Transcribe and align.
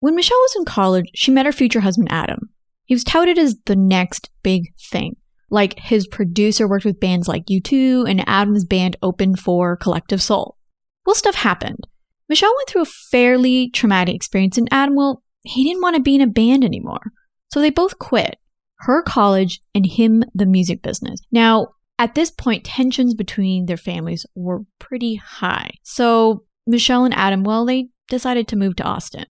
When 0.00 0.16
Michelle 0.16 0.38
was 0.38 0.56
in 0.56 0.64
college, 0.64 1.10
she 1.14 1.30
met 1.30 1.46
her 1.46 1.52
future 1.52 1.80
husband, 1.80 2.08
Adam. 2.10 2.50
He 2.84 2.94
was 2.94 3.04
touted 3.04 3.38
as 3.38 3.56
the 3.66 3.76
next 3.76 4.30
big 4.42 4.72
thing. 4.90 5.16
Like 5.50 5.78
his 5.78 6.06
producer 6.06 6.66
worked 6.66 6.84
with 6.84 7.00
bands 7.00 7.28
like 7.28 7.46
U2, 7.46 8.08
and 8.08 8.28
Adam's 8.28 8.64
band 8.64 8.96
opened 9.02 9.38
for 9.38 9.76
Collective 9.76 10.22
Soul. 10.22 10.56
Well, 11.04 11.14
stuff 11.14 11.34
happened. 11.34 11.86
Michelle 12.28 12.54
went 12.56 12.68
through 12.68 12.82
a 12.82 12.86
fairly 13.10 13.70
traumatic 13.70 14.14
experience, 14.14 14.56
and 14.56 14.68
Adam, 14.70 14.96
well, 14.96 15.22
he 15.42 15.64
didn't 15.64 15.82
want 15.82 15.96
to 15.96 16.02
be 16.02 16.14
in 16.14 16.20
a 16.20 16.26
band 16.26 16.64
anymore. 16.64 17.12
So 17.52 17.60
they 17.60 17.70
both 17.70 17.98
quit 17.98 18.36
her 18.80 19.02
college 19.02 19.60
and 19.74 19.84
him 19.84 20.24
the 20.34 20.46
music 20.46 20.82
business. 20.82 21.20
Now, 21.30 21.68
at 21.98 22.14
this 22.14 22.30
point, 22.30 22.64
tensions 22.64 23.14
between 23.14 23.66
their 23.66 23.76
families 23.76 24.24
were 24.34 24.60
pretty 24.78 25.16
high. 25.16 25.72
So 25.82 26.44
Michelle 26.66 27.04
and 27.04 27.14
Adam, 27.14 27.44
well, 27.44 27.66
they 27.66 27.88
decided 28.08 28.48
to 28.48 28.56
move 28.56 28.76
to 28.76 28.84
Austin. 28.84 29.26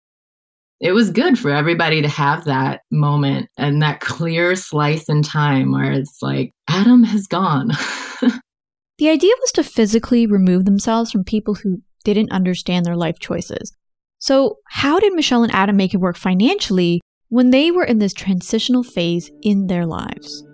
It 0.80 0.92
was 0.92 1.10
good 1.10 1.38
for 1.38 1.50
everybody 1.50 2.02
to 2.02 2.08
have 2.08 2.44
that 2.44 2.80
moment 2.90 3.48
and 3.56 3.80
that 3.82 4.00
clear 4.00 4.56
slice 4.56 5.08
in 5.08 5.22
time 5.22 5.72
where 5.72 5.92
it's 5.92 6.18
like, 6.20 6.52
Adam 6.68 7.04
has 7.04 7.26
gone. 7.26 7.68
the 8.98 9.08
idea 9.08 9.32
was 9.40 9.52
to 9.52 9.64
physically 9.64 10.26
remove 10.26 10.64
themselves 10.64 11.10
from 11.10 11.24
people 11.24 11.54
who 11.54 11.82
didn't 12.04 12.32
understand 12.32 12.84
their 12.84 12.96
life 12.96 13.18
choices. 13.18 13.72
So, 14.18 14.56
how 14.68 15.00
did 15.00 15.14
Michelle 15.14 15.42
and 15.42 15.52
Adam 15.52 15.76
make 15.76 15.94
it 15.94 15.98
work 15.98 16.16
financially 16.16 17.00
when 17.28 17.50
they 17.50 17.70
were 17.70 17.84
in 17.84 17.98
this 17.98 18.14
transitional 18.14 18.82
phase 18.82 19.30
in 19.42 19.66
their 19.66 19.86
lives? 19.86 20.44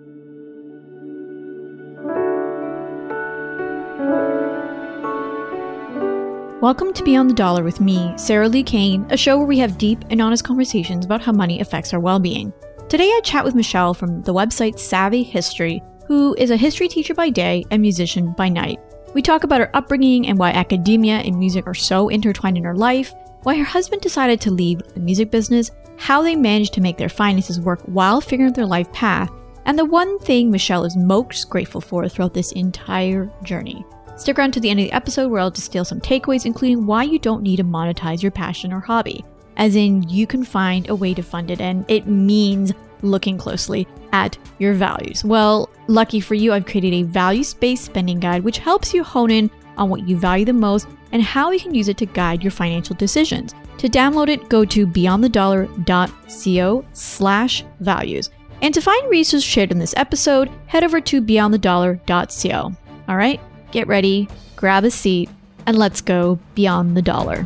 Welcome 6.61 6.93
to 6.93 7.03
Beyond 7.03 7.27
the 7.27 7.33
Dollar 7.33 7.63
with 7.63 7.81
me, 7.81 8.13
Sarah 8.17 8.47
Li 8.47 8.61
Cain, 8.61 9.07
a 9.09 9.17
show 9.17 9.35
where 9.35 9.47
we 9.47 9.57
have 9.57 9.79
deep 9.79 10.05
and 10.11 10.21
honest 10.21 10.43
conversations 10.43 11.05
about 11.05 11.19
how 11.19 11.31
money 11.31 11.59
affects 11.59 11.91
our 11.91 11.99
well 11.99 12.19
being. 12.19 12.53
Today 12.87 13.07
I 13.07 13.19
chat 13.23 13.43
with 13.43 13.55
Michelle 13.55 13.95
from 13.95 14.21
the 14.21 14.33
website 14.35 14.77
Savvy 14.77 15.23
History, 15.23 15.81
who 16.05 16.35
is 16.37 16.51
a 16.51 16.55
history 16.55 16.87
teacher 16.87 17.15
by 17.15 17.31
day 17.31 17.65
and 17.71 17.81
musician 17.81 18.33
by 18.33 18.47
night. 18.47 18.79
We 19.15 19.23
talk 19.23 19.43
about 19.43 19.59
her 19.59 19.75
upbringing 19.75 20.27
and 20.27 20.37
why 20.37 20.51
academia 20.51 21.15
and 21.15 21.35
music 21.35 21.65
are 21.65 21.73
so 21.73 22.09
intertwined 22.09 22.57
in 22.57 22.63
her 22.63 22.75
life, 22.75 23.11
why 23.41 23.55
her 23.55 23.63
husband 23.63 24.03
decided 24.03 24.39
to 24.41 24.51
leave 24.51 24.83
the 24.93 24.99
music 24.99 25.31
business, 25.31 25.71
how 25.97 26.21
they 26.21 26.35
managed 26.35 26.75
to 26.75 26.81
make 26.81 26.99
their 26.99 27.09
finances 27.09 27.59
work 27.59 27.81
while 27.85 28.21
figuring 28.21 28.51
out 28.51 28.55
their 28.55 28.67
life 28.67 28.93
path, 28.93 29.31
and 29.65 29.79
the 29.79 29.85
one 29.85 30.19
thing 30.19 30.51
Michelle 30.51 30.85
is 30.85 30.95
most 30.95 31.49
grateful 31.49 31.81
for 31.81 32.07
throughout 32.07 32.35
this 32.35 32.51
entire 32.51 33.31
journey. 33.43 33.83
Stick 34.21 34.37
around 34.37 34.51
to 34.51 34.59
the 34.59 34.69
end 34.69 34.79
of 34.79 34.85
the 34.85 34.91
episode 34.91 35.29
where 35.29 35.41
I'll 35.41 35.49
distill 35.49 35.83
some 35.83 35.99
takeaways, 35.99 36.45
including 36.45 36.85
why 36.85 37.01
you 37.01 37.17
don't 37.17 37.41
need 37.41 37.55
to 37.55 37.63
monetize 37.63 38.21
your 38.21 38.31
passion 38.31 38.71
or 38.71 38.79
hobby. 38.79 39.25
As 39.57 39.75
in, 39.75 40.07
you 40.07 40.27
can 40.27 40.43
find 40.43 40.87
a 40.87 40.95
way 40.95 41.15
to 41.15 41.23
fund 41.23 41.49
it, 41.49 41.59
and 41.59 41.83
it 41.87 42.05
means 42.05 42.71
looking 43.01 43.35
closely 43.35 43.87
at 44.13 44.37
your 44.59 44.75
values. 44.75 45.25
Well, 45.25 45.71
lucky 45.87 46.19
for 46.19 46.35
you, 46.35 46.53
I've 46.53 46.67
created 46.67 46.93
a 46.93 47.01
values 47.01 47.55
based 47.55 47.85
spending 47.85 48.19
guide 48.19 48.43
which 48.43 48.59
helps 48.59 48.93
you 48.93 49.03
hone 49.03 49.31
in 49.31 49.49
on 49.75 49.89
what 49.89 50.07
you 50.07 50.17
value 50.17 50.45
the 50.45 50.53
most 50.53 50.87
and 51.13 51.23
how 51.23 51.49
you 51.49 51.59
can 51.59 51.73
use 51.73 51.87
it 51.87 51.97
to 51.97 52.05
guide 52.05 52.43
your 52.43 52.51
financial 52.51 52.95
decisions. 52.95 53.55
To 53.79 53.89
download 53.89 54.29
it, 54.29 54.49
go 54.49 54.65
to 54.65 54.85
beyondthedollar.co 54.85 56.85
slash 56.93 57.65
values. 57.79 58.29
And 58.61 58.71
to 58.75 58.81
find 58.81 59.09
resources 59.09 59.43
shared 59.43 59.71
in 59.71 59.79
this 59.79 59.95
episode, 59.97 60.51
head 60.67 60.83
over 60.83 61.01
to 61.01 61.23
beyondthedollar.co. 61.23 62.71
All 63.07 63.17
right, 63.17 63.41
get 63.71 63.87
ready, 63.87 64.27
grab 64.55 64.83
a 64.83 64.91
seat, 64.91 65.29
and 65.65 65.77
let's 65.77 66.01
go 66.01 66.39
beyond 66.55 66.95
the 66.97 67.01
dollar. 67.01 67.45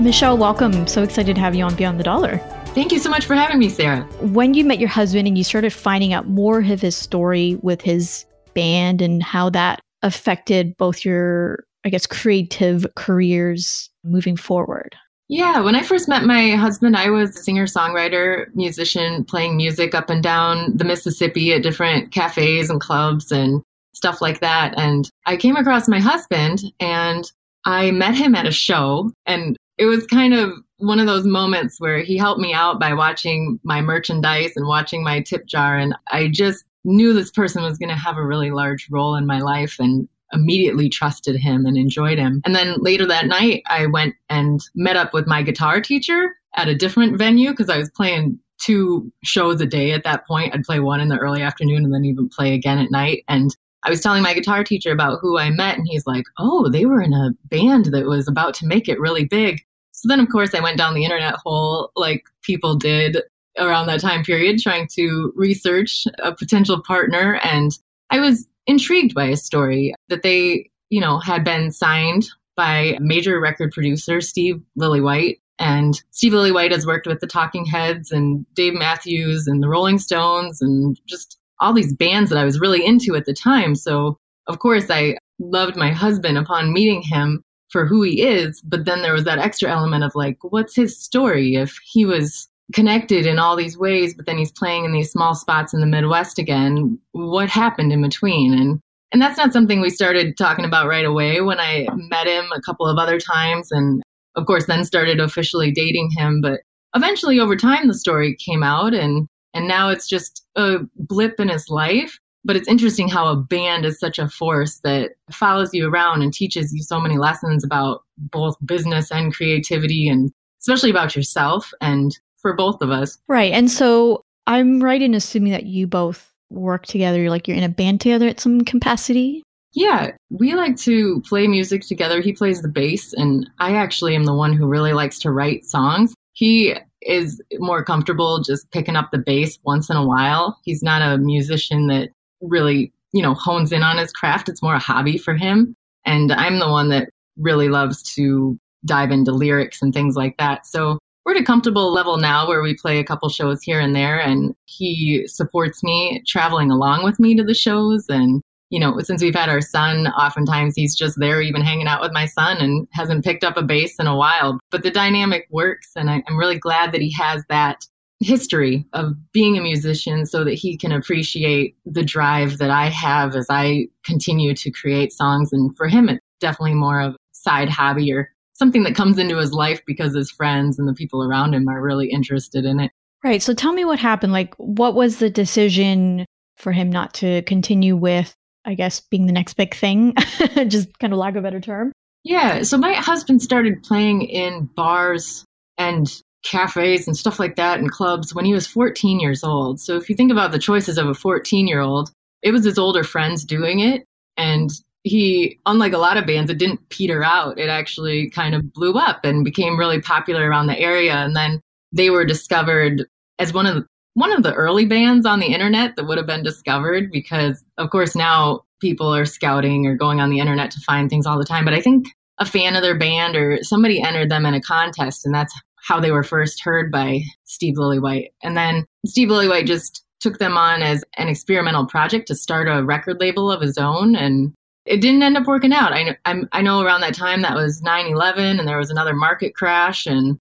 Michelle, 0.00 0.38
welcome. 0.38 0.86
So 0.86 1.02
excited 1.02 1.34
to 1.34 1.40
have 1.40 1.54
you 1.54 1.64
on 1.64 1.74
Beyond 1.74 2.00
the 2.00 2.04
Dollar. 2.04 2.38
Thank 2.68 2.92
you 2.92 2.98
so 2.98 3.10
much 3.10 3.26
for 3.26 3.34
having 3.34 3.58
me, 3.58 3.68
Sarah. 3.68 4.02
When 4.20 4.54
you 4.54 4.64
met 4.64 4.78
your 4.78 4.88
husband 4.88 5.26
and 5.26 5.36
you 5.36 5.44
started 5.44 5.72
finding 5.72 6.12
out 6.12 6.28
more 6.28 6.60
of 6.60 6.80
his 6.80 6.96
story 6.96 7.58
with 7.62 7.82
his 7.82 8.24
band 8.54 9.02
and 9.02 9.22
how 9.22 9.50
that 9.50 9.80
affected 10.02 10.76
both 10.76 11.04
your, 11.04 11.64
I 11.84 11.90
guess, 11.90 12.06
creative 12.06 12.86
careers 12.94 13.90
moving 14.04 14.36
forward. 14.36 14.96
Yeah, 15.28 15.60
when 15.60 15.76
I 15.76 15.82
first 15.82 16.08
met 16.08 16.24
my 16.24 16.52
husband, 16.52 16.96
I 16.96 17.10
was 17.10 17.36
a 17.36 17.42
singer 17.42 17.66
songwriter, 17.66 18.46
musician, 18.54 19.24
playing 19.24 19.58
music 19.58 19.94
up 19.94 20.08
and 20.08 20.22
down 20.22 20.74
the 20.74 20.84
Mississippi 20.84 21.52
at 21.52 21.62
different 21.62 22.12
cafes 22.12 22.70
and 22.70 22.80
clubs 22.80 23.30
and 23.30 23.62
stuff 23.92 24.22
like 24.22 24.40
that. 24.40 24.72
And 24.78 25.10
I 25.26 25.36
came 25.36 25.56
across 25.56 25.86
my 25.86 26.00
husband 26.00 26.62
and 26.80 27.30
I 27.66 27.90
met 27.90 28.14
him 28.14 28.34
at 28.34 28.46
a 28.46 28.52
show. 28.52 29.12
And 29.26 29.54
it 29.76 29.84
was 29.84 30.06
kind 30.06 30.32
of 30.32 30.52
one 30.78 30.98
of 30.98 31.06
those 31.06 31.26
moments 31.26 31.78
where 31.78 31.98
he 31.98 32.16
helped 32.16 32.40
me 32.40 32.54
out 32.54 32.80
by 32.80 32.94
watching 32.94 33.60
my 33.64 33.82
merchandise 33.82 34.52
and 34.56 34.66
watching 34.66 35.04
my 35.04 35.20
tip 35.20 35.44
jar. 35.46 35.76
And 35.76 35.94
I 36.10 36.28
just 36.28 36.64
knew 36.84 37.12
this 37.12 37.30
person 37.30 37.62
was 37.62 37.76
going 37.76 37.90
to 37.90 37.94
have 37.94 38.16
a 38.16 38.24
really 38.24 38.50
large 38.50 38.88
role 38.90 39.14
in 39.14 39.26
my 39.26 39.40
life. 39.40 39.76
And 39.78 40.08
immediately 40.32 40.88
trusted 40.88 41.36
him 41.36 41.66
and 41.66 41.76
enjoyed 41.76 42.18
him. 42.18 42.42
And 42.44 42.54
then 42.54 42.76
later 42.78 43.06
that 43.06 43.26
night, 43.26 43.62
I 43.66 43.86
went 43.86 44.14
and 44.28 44.60
met 44.74 44.96
up 44.96 45.12
with 45.12 45.26
my 45.26 45.42
guitar 45.42 45.80
teacher 45.80 46.30
at 46.56 46.68
a 46.68 46.74
different 46.74 47.16
venue 47.16 47.50
because 47.50 47.70
I 47.70 47.78
was 47.78 47.90
playing 47.90 48.38
two 48.58 49.10
shows 49.24 49.60
a 49.60 49.66
day 49.66 49.92
at 49.92 50.04
that 50.04 50.26
point. 50.26 50.54
I'd 50.54 50.64
play 50.64 50.80
one 50.80 51.00
in 51.00 51.08
the 51.08 51.18
early 51.18 51.42
afternoon 51.42 51.84
and 51.84 51.94
then 51.94 52.04
even 52.04 52.28
play 52.28 52.54
again 52.54 52.78
at 52.78 52.90
night. 52.90 53.24
And 53.28 53.56
I 53.84 53.90
was 53.90 54.00
telling 54.00 54.22
my 54.22 54.34
guitar 54.34 54.64
teacher 54.64 54.90
about 54.90 55.20
who 55.20 55.38
I 55.38 55.50
met, 55.50 55.78
and 55.78 55.86
he's 55.88 56.06
like, 56.06 56.24
Oh, 56.38 56.68
they 56.68 56.84
were 56.84 57.00
in 57.00 57.12
a 57.12 57.30
band 57.44 57.86
that 57.86 58.06
was 58.06 58.26
about 58.26 58.54
to 58.54 58.66
make 58.66 58.88
it 58.88 59.00
really 59.00 59.24
big. 59.24 59.62
So 59.92 60.08
then, 60.08 60.20
of 60.20 60.28
course, 60.28 60.54
I 60.54 60.60
went 60.60 60.78
down 60.78 60.94
the 60.94 61.04
internet 61.04 61.34
hole 61.34 61.90
like 61.96 62.24
people 62.42 62.76
did 62.76 63.18
around 63.58 63.86
that 63.86 64.00
time 64.00 64.22
period, 64.22 64.60
trying 64.60 64.88
to 64.94 65.32
research 65.36 66.04
a 66.22 66.32
potential 66.34 66.80
partner. 66.82 67.40
And 67.42 67.72
I 68.10 68.20
was 68.20 68.46
intrigued 68.68 69.14
by 69.14 69.24
a 69.24 69.36
story 69.36 69.94
that 70.08 70.22
they, 70.22 70.70
you 70.90 71.00
know, 71.00 71.18
had 71.18 71.42
been 71.42 71.72
signed 71.72 72.28
by 72.56 72.96
major 73.00 73.40
record 73.40 73.72
producer 73.72 74.20
Steve 74.20 74.62
Lillywhite. 74.78 75.40
And 75.58 76.00
Steve 76.10 76.32
Lillywhite 76.32 76.70
has 76.70 76.86
worked 76.86 77.08
with 77.08 77.18
the 77.18 77.26
Talking 77.26 77.64
Heads 77.64 78.12
and 78.12 78.46
Dave 78.54 78.74
Matthews 78.74 79.48
and 79.48 79.60
the 79.60 79.68
Rolling 79.68 79.98
Stones 79.98 80.62
and 80.62 81.00
just 81.08 81.36
all 81.58 81.72
these 81.72 81.92
bands 81.92 82.30
that 82.30 82.38
I 82.38 82.44
was 82.44 82.60
really 82.60 82.84
into 82.86 83.16
at 83.16 83.24
the 83.24 83.34
time. 83.34 83.74
So, 83.74 84.18
of 84.46 84.60
course, 84.60 84.88
I 84.88 85.16
loved 85.40 85.74
my 85.74 85.90
husband 85.90 86.38
upon 86.38 86.72
meeting 86.72 87.02
him 87.02 87.42
for 87.70 87.86
who 87.86 88.02
he 88.02 88.22
is. 88.22 88.60
But 88.60 88.84
then 88.84 89.02
there 89.02 89.12
was 89.12 89.24
that 89.24 89.38
extra 89.38 89.70
element 89.70 90.04
of 90.04 90.14
like, 90.14 90.38
what's 90.42 90.76
his 90.76 90.96
story? 90.96 91.56
If 91.56 91.78
he 91.82 92.04
was 92.04 92.48
connected 92.74 93.26
in 93.26 93.38
all 93.38 93.56
these 93.56 93.78
ways, 93.78 94.14
but 94.14 94.26
then 94.26 94.38
he's 94.38 94.52
playing 94.52 94.84
in 94.84 94.92
these 94.92 95.10
small 95.10 95.34
spots 95.34 95.72
in 95.72 95.80
the 95.80 95.86
Midwest 95.86 96.38
again. 96.38 96.98
What 97.12 97.48
happened 97.48 97.92
in 97.92 98.02
between? 98.02 98.54
And 98.54 98.80
and 99.10 99.22
that's 99.22 99.38
not 99.38 99.54
something 99.54 99.80
we 99.80 99.88
started 99.88 100.36
talking 100.36 100.66
about 100.66 100.86
right 100.86 101.06
away 101.06 101.40
when 101.40 101.58
I 101.58 101.86
met 101.94 102.26
him 102.26 102.44
a 102.54 102.60
couple 102.60 102.86
of 102.86 102.98
other 102.98 103.18
times 103.18 103.72
and 103.72 104.02
of 104.36 104.44
course 104.44 104.66
then 104.66 104.84
started 104.84 105.18
officially 105.18 105.72
dating 105.72 106.10
him, 106.16 106.40
but 106.42 106.60
eventually 106.94 107.40
over 107.40 107.56
time 107.56 107.88
the 107.88 107.94
story 107.94 108.36
came 108.36 108.62
out 108.62 108.92
and 108.92 109.26
and 109.54 109.66
now 109.66 109.88
it's 109.88 110.06
just 110.06 110.44
a 110.56 110.78
blip 110.96 111.40
in 111.40 111.48
his 111.48 111.68
life. 111.70 112.18
But 112.44 112.56
it's 112.56 112.68
interesting 112.68 113.08
how 113.08 113.28
a 113.28 113.36
band 113.36 113.84
is 113.84 113.98
such 113.98 114.18
a 114.18 114.28
force 114.28 114.80
that 114.84 115.12
follows 115.30 115.74
you 115.74 115.88
around 115.88 116.22
and 116.22 116.32
teaches 116.32 116.72
you 116.72 116.82
so 116.82 117.00
many 117.00 117.18
lessons 117.18 117.64
about 117.64 118.02
both 118.16 118.56
business 118.64 119.10
and 119.10 119.34
creativity 119.34 120.08
and 120.08 120.30
especially 120.60 120.90
about 120.90 121.16
yourself 121.16 121.72
and 121.80 122.18
for 122.40 122.54
both 122.54 122.80
of 122.82 122.90
us. 122.90 123.18
Right. 123.28 123.52
And 123.52 123.70
so 123.70 124.22
I'm 124.46 124.80
right 124.80 125.02
in 125.02 125.14
assuming 125.14 125.52
that 125.52 125.66
you 125.66 125.86
both 125.86 126.32
work 126.50 126.86
together, 126.86 127.20
You're 127.20 127.30
like 127.30 127.46
you're 127.46 127.56
in 127.56 127.64
a 127.64 127.68
band 127.68 128.00
together 128.00 128.28
at 128.28 128.40
some 128.40 128.62
capacity. 128.62 129.42
Yeah, 129.74 130.12
we 130.30 130.54
like 130.54 130.76
to 130.78 131.20
play 131.22 131.46
music 131.46 131.82
together. 131.82 132.22
He 132.22 132.32
plays 132.32 132.62
the 132.62 132.68
bass, 132.68 133.12
and 133.12 133.48
I 133.58 133.74
actually 133.74 134.16
am 134.16 134.24
the 134.24 134.34
one 134.34 134.54
who 134.54 134.66
really 134.66 134.94
likes 134.94 135.18
to 135.20 135.30
write 135.30 135.66
songs. 135.66 136.14
He 136.32 136.74
is 137.02 137.40
more 137.58 137.84
comfortable 137.84 138.42
just 138.42 138.70
picking 138.72 138.96
up 138.96 139.10
the 139.12 139.18
bass 139.18 139.58
once 139.64 139.90
in 139.90 139.96
a 139.96 140.06
while. 140.06 140.58
He's 140.64 140.82
not 140.82 141.02
a 141.02 141.18
musician 141.18 141.86
that 141.88 142.08
really, 142.40 142.92
you 143.12 143.22
know, 143.22 143.34
hones 143.34 143.70
in 143.70 143.82
on 143.82 143.98
his 143.98 144.12
craft. 144.12 144.48
It's 144.48 144.62
more 144.62 144.74
a 144.74 144.80
hobby 144.80 145.18
for 145.18 145.34
him. 145.34 145.74
And 146.04 146.32
I'm 146.32 146.58
the 146.58 146.70
one 146.70 146.88
that 146.88 147.10
really 147.36 147.68
loves 147.68 148.02
to 148.14 148.58
dive 148.84 149.10
into 149.10 149.32
lyrics 149.32 149.82
and 149.82 149.92
things 149.92 150.16
like 150.16 150.36
that. 150.38 150.66
So 150.66 150.98
we're 151.28 151.34
at 151.34 151.42
a 151.42 151.44
comfortable 151.44 151.92
level 151.92 152.16
now 152.16 152.48
where 152.48 152.62
we 152.62 152.74
play 152.74 152.98
a 152.98 153.04
couple 153.04 153.28
shows 153.28 153.62
here 153.62 153.78
and 153.78 153.94
there 153.94 154.18
and 154.18 154.54
he 154.64 155.26
supports 155.26 155.82
me 155.82 156.22
traveling 156.26 156.70
along 156.70 157.04
with 157.04 157.20
me 157.20 157.36
to 157.36 157.44
the 157.44 157.52
shows 157.52 158.06
and 158.08 158.40
you 158.70 158.80
know 158.80 158.98
since 159.00 159.20
we've 159.20 159.34
had 159.34 159.50
our 159.50 159.60
son 159.60 160.06
oftentimes 160.06 160.74
he's 160.74 160.96
just 160.96 161.20
there 161.20 161.42
even 161.42 161.60
hanging 161.60 161.86
out 161.86 162.00
with 162.00 162.12
my 162.14 162.24
son 162.24 162.56
and 162.56 162.88
hasn't 162.92 163.22
picked 163.22 163.44
up 163.44 163.58
a 163.58 163.62
bass 163.62 163.96
in 163.98 164.06
a 164.06 164.16
while 164.16 164.58
but 164.70 164.82
the 164.82 164.90
dynamic 164.90 165.46
works 165.50 165.90
and 165.96 166.08
I, 166.08 166.22
am 166.30 166.38
really 166.38 166.58
glad 166.58 166.92
that 166.92 167.02
he 167.02 167.12
has 167.12 167.44
that 167.50 167.84
history 168.20 168.86
of 168.94 169.12
being 169.32 169.58
a 169.58 169.62
musician 169.62 170.24
so 170.24 170.44
that 170.44 170.54
he 170.54 170.78
can 170.78 170.92
appreciate 170.92 171.76
the 171.84 172.02
drive 172.02 172.56
that 172.56 172.70
I 172.70 172.86
have 172.86 173.36
as 173.36 173.46
I 173.48 173.88
continue 174.04 174.54
to 174.54 174.72
create 174.72 175.12
songs. 175.12 175.52
And 175.52 175.76
for 175.76 175.86
him, 175.86 176.08
it's 176.08 176.18
definitely 176.40 176.74
more 176.74 177.00
of 177.00 177.14
a 177.14 177.16
side 177.30 177.68
hobby 177.68 178.12
or 178.12 178.32
something 178.58 178.82
that 178.82 178.94
comes 178.94 179.18
into 179.18 179.38
his 179.38 179.52
life 179.52 179.80
because 179.86 180.14
his 180.14 180.30
friends 180.30 180.78
and 180.78 180.88
the 180.88 180.94
people 180.94 181.22
around 181.22 181.54
him 181.54 181.68
are 181.68 181.80
really 181.80 182.10
interested 182.10 182.64
in 182.64 182.80
it. 182.80 182.90
Right. 183.24 183.42
So 183.42 183.54
tell 183.54 183.72
me 183.72 183.84
what 183.84 183.98
happened. 183.98 184.32
Like, 184.32 184.54
what 184.56 184.94
was 184.94 185.18
the 185.18 185.30
decision 185.30 186.24
for 186.56 186.72
him 186.72 186.90
not 186.90 187.14
to 187.14 187.42
continue 187.42 187.96
with, 187.96 188.34
I 188.64 188.74
guess, 188.74 189.00
being 189.00 189.26
the 189.26 189.32
next 189.32 189.54
big 189.54 189.74
thing? 189.74 190.14
Just 190.68 190.98
kind 190.98 191.12
of 191.12 191.18
lack 191.18 191.34
of 191.34 191.38
a 191.38 191.42
better 191.42 191.60
term. 191.60 191.92
Yeah. 192.24 192.62
So 192.62 192.78
my 192.78 192.94
husband 192.94 193.42
started 193.42 193.82
playing 193.82 194.22
in 194.22 194.68
bars 194.74 195.44
and 195.78 196.08
cafes 196.44 197.06
and 197.06 197.16
stuff 197.16 197.38
like 197.38 197.56
that 197.56 197.78
and 197.78 197.90
clubs 197.90 198.34
when 198.34 198.44
he 198.44 198.52
was 198.52 198.66
14 198.66 199.20
years 199.20 199.42
old. 199.42 199.80
So 199.80 199.96
if 199.96 200.08
you 200.08 200.16
think 200.16 200.30
about 200.30 200.52
the 200.52 200.58
choices 200.58 200.98
of 200.98 201.08
a 201.08 201.14
14 201.14 201.66
year 201.66 201.80
old, 201.80 202.10
it 202.42 202.52
was 202.52 202.64
his 202.64 202.78
older 202.78 203.02
friends 203.02 203.44
doing 203.44 203.80
it. 203.80 204.04
And 204.36 204.70
he, 205.08 205.58
unlike 205.66 205.92
a 205.92 205.98
lot 205.98 206.16
of 206.16 206.26
bands, 206.26 206.50
it 206.50 206.58
didn't 206.58 206.88
peter 206.90 207.24
out. 207.24 207.58
It 207.58 207.68
actually 207.68 208.30
kind 208.30 208.54
of 208.54 208.72
blew 208.72 208.94
up 208.94 209.24
and 209.24 209.44
became 209.44 209.78
really 209.78 210.00
popular 210.00 210.48
around 210.48 210.66
the 210.66 210.78
area. 210.78 211.14
And 211.14 211.34
then 211.34 211.60
they 211.92 212.10
were 212.10 212.24
discovered 212.24 213.06
as 213.38 213.52
one 213.52 213.66
of 213.66 213.74
the 213.74 213.86
one 214.14 214.32
of 214.32 214.42
the 214.42 214.54
early 214.54 214.84
bands 214.84 215.24
on 215.24 215.38
the 215.38 215.46
internet 215.46 215.94
that 215.94 216.04
would 216.06 216.18
have 216.18 216.26
been 216.26 216.42
discovered 216.42 217.10
because 217.12 217.62
of 217.76 217.90
course 217.90 218.16
now 218.16 218.62
people 218.80 219.14
are 219.14 219.24
scouting 219.24 219.86
or 219.86 219.94
going 219.94 220.20
on 220.20 220.28
the 220.28 220.40
internet 220.40 220.72
to 220.72 220.80
find 220.80 221.08
things 221.08 221.24
all 221.24 221.38
the 221.38 221.44
time 221.44 221.64
but 221.64 221.74
i 221.74 221.80
think 221.80 222.08
a 222.38 222.44
fan 222.44 222.74
of 222.74 222.82
their 222.82 222.98
band 222.98 223.36
or 223.36 223.62
somebody 223.62 224.02
entered 224.02 224.28
them 224.28 224.44
in 224.44 224.54
a 224.54 224.60
contest 224.60 225.24
and 225.24 225.32
that's 225.32 225.54
how 225.86 226.00
they 226.00 226.10
were 226.10 226.24
first 226.24 226.64
heard 226.64 226.90
by 226.90 227.20
steve 227.44 227.74
lillywhite 227.76 228.26
and 228.42 228.56
then 228.56 228.84
steve 229.06 229.28
lillywhite 229.28 229.66
just 229.66 230.04
took 230.20 230.38
them 230.38 230.56
on 230.56 230.82
as 230.82 231.04
an 231.16 231.28
experimental 231.28 231.86
project 231.86 232.26
to 232.26 232.34
start 232.34 232.66
a 232.68 232.82
record 232.82 233.20
label 233.20 233.52
of 233.52 233.60
his 233.60 233.78
own 233.78 234.16
and 234.16 234.52
it 234.88 235.00
didn't 235.00 235.22
end 235.22 235.36
up 235.36 235.46
working 235.46 235.72
out 235.72 235.92
i, 235.92 236.16
I, 236.24 236.42
I 236.52 236.62
know 236.62 236.80
around 236.80 237.02
that 237.02 237.14
time 237.14 237.42
that 237.42 237.54
was 237.54 237.82
9-11 237.82 238.58
and 238.58 238.66
there 238.66 238.78
was 238.78 238.90
another 238.90 239.14
market 239.14 239.54
crash 239.54 240.06
and 240.06 240.38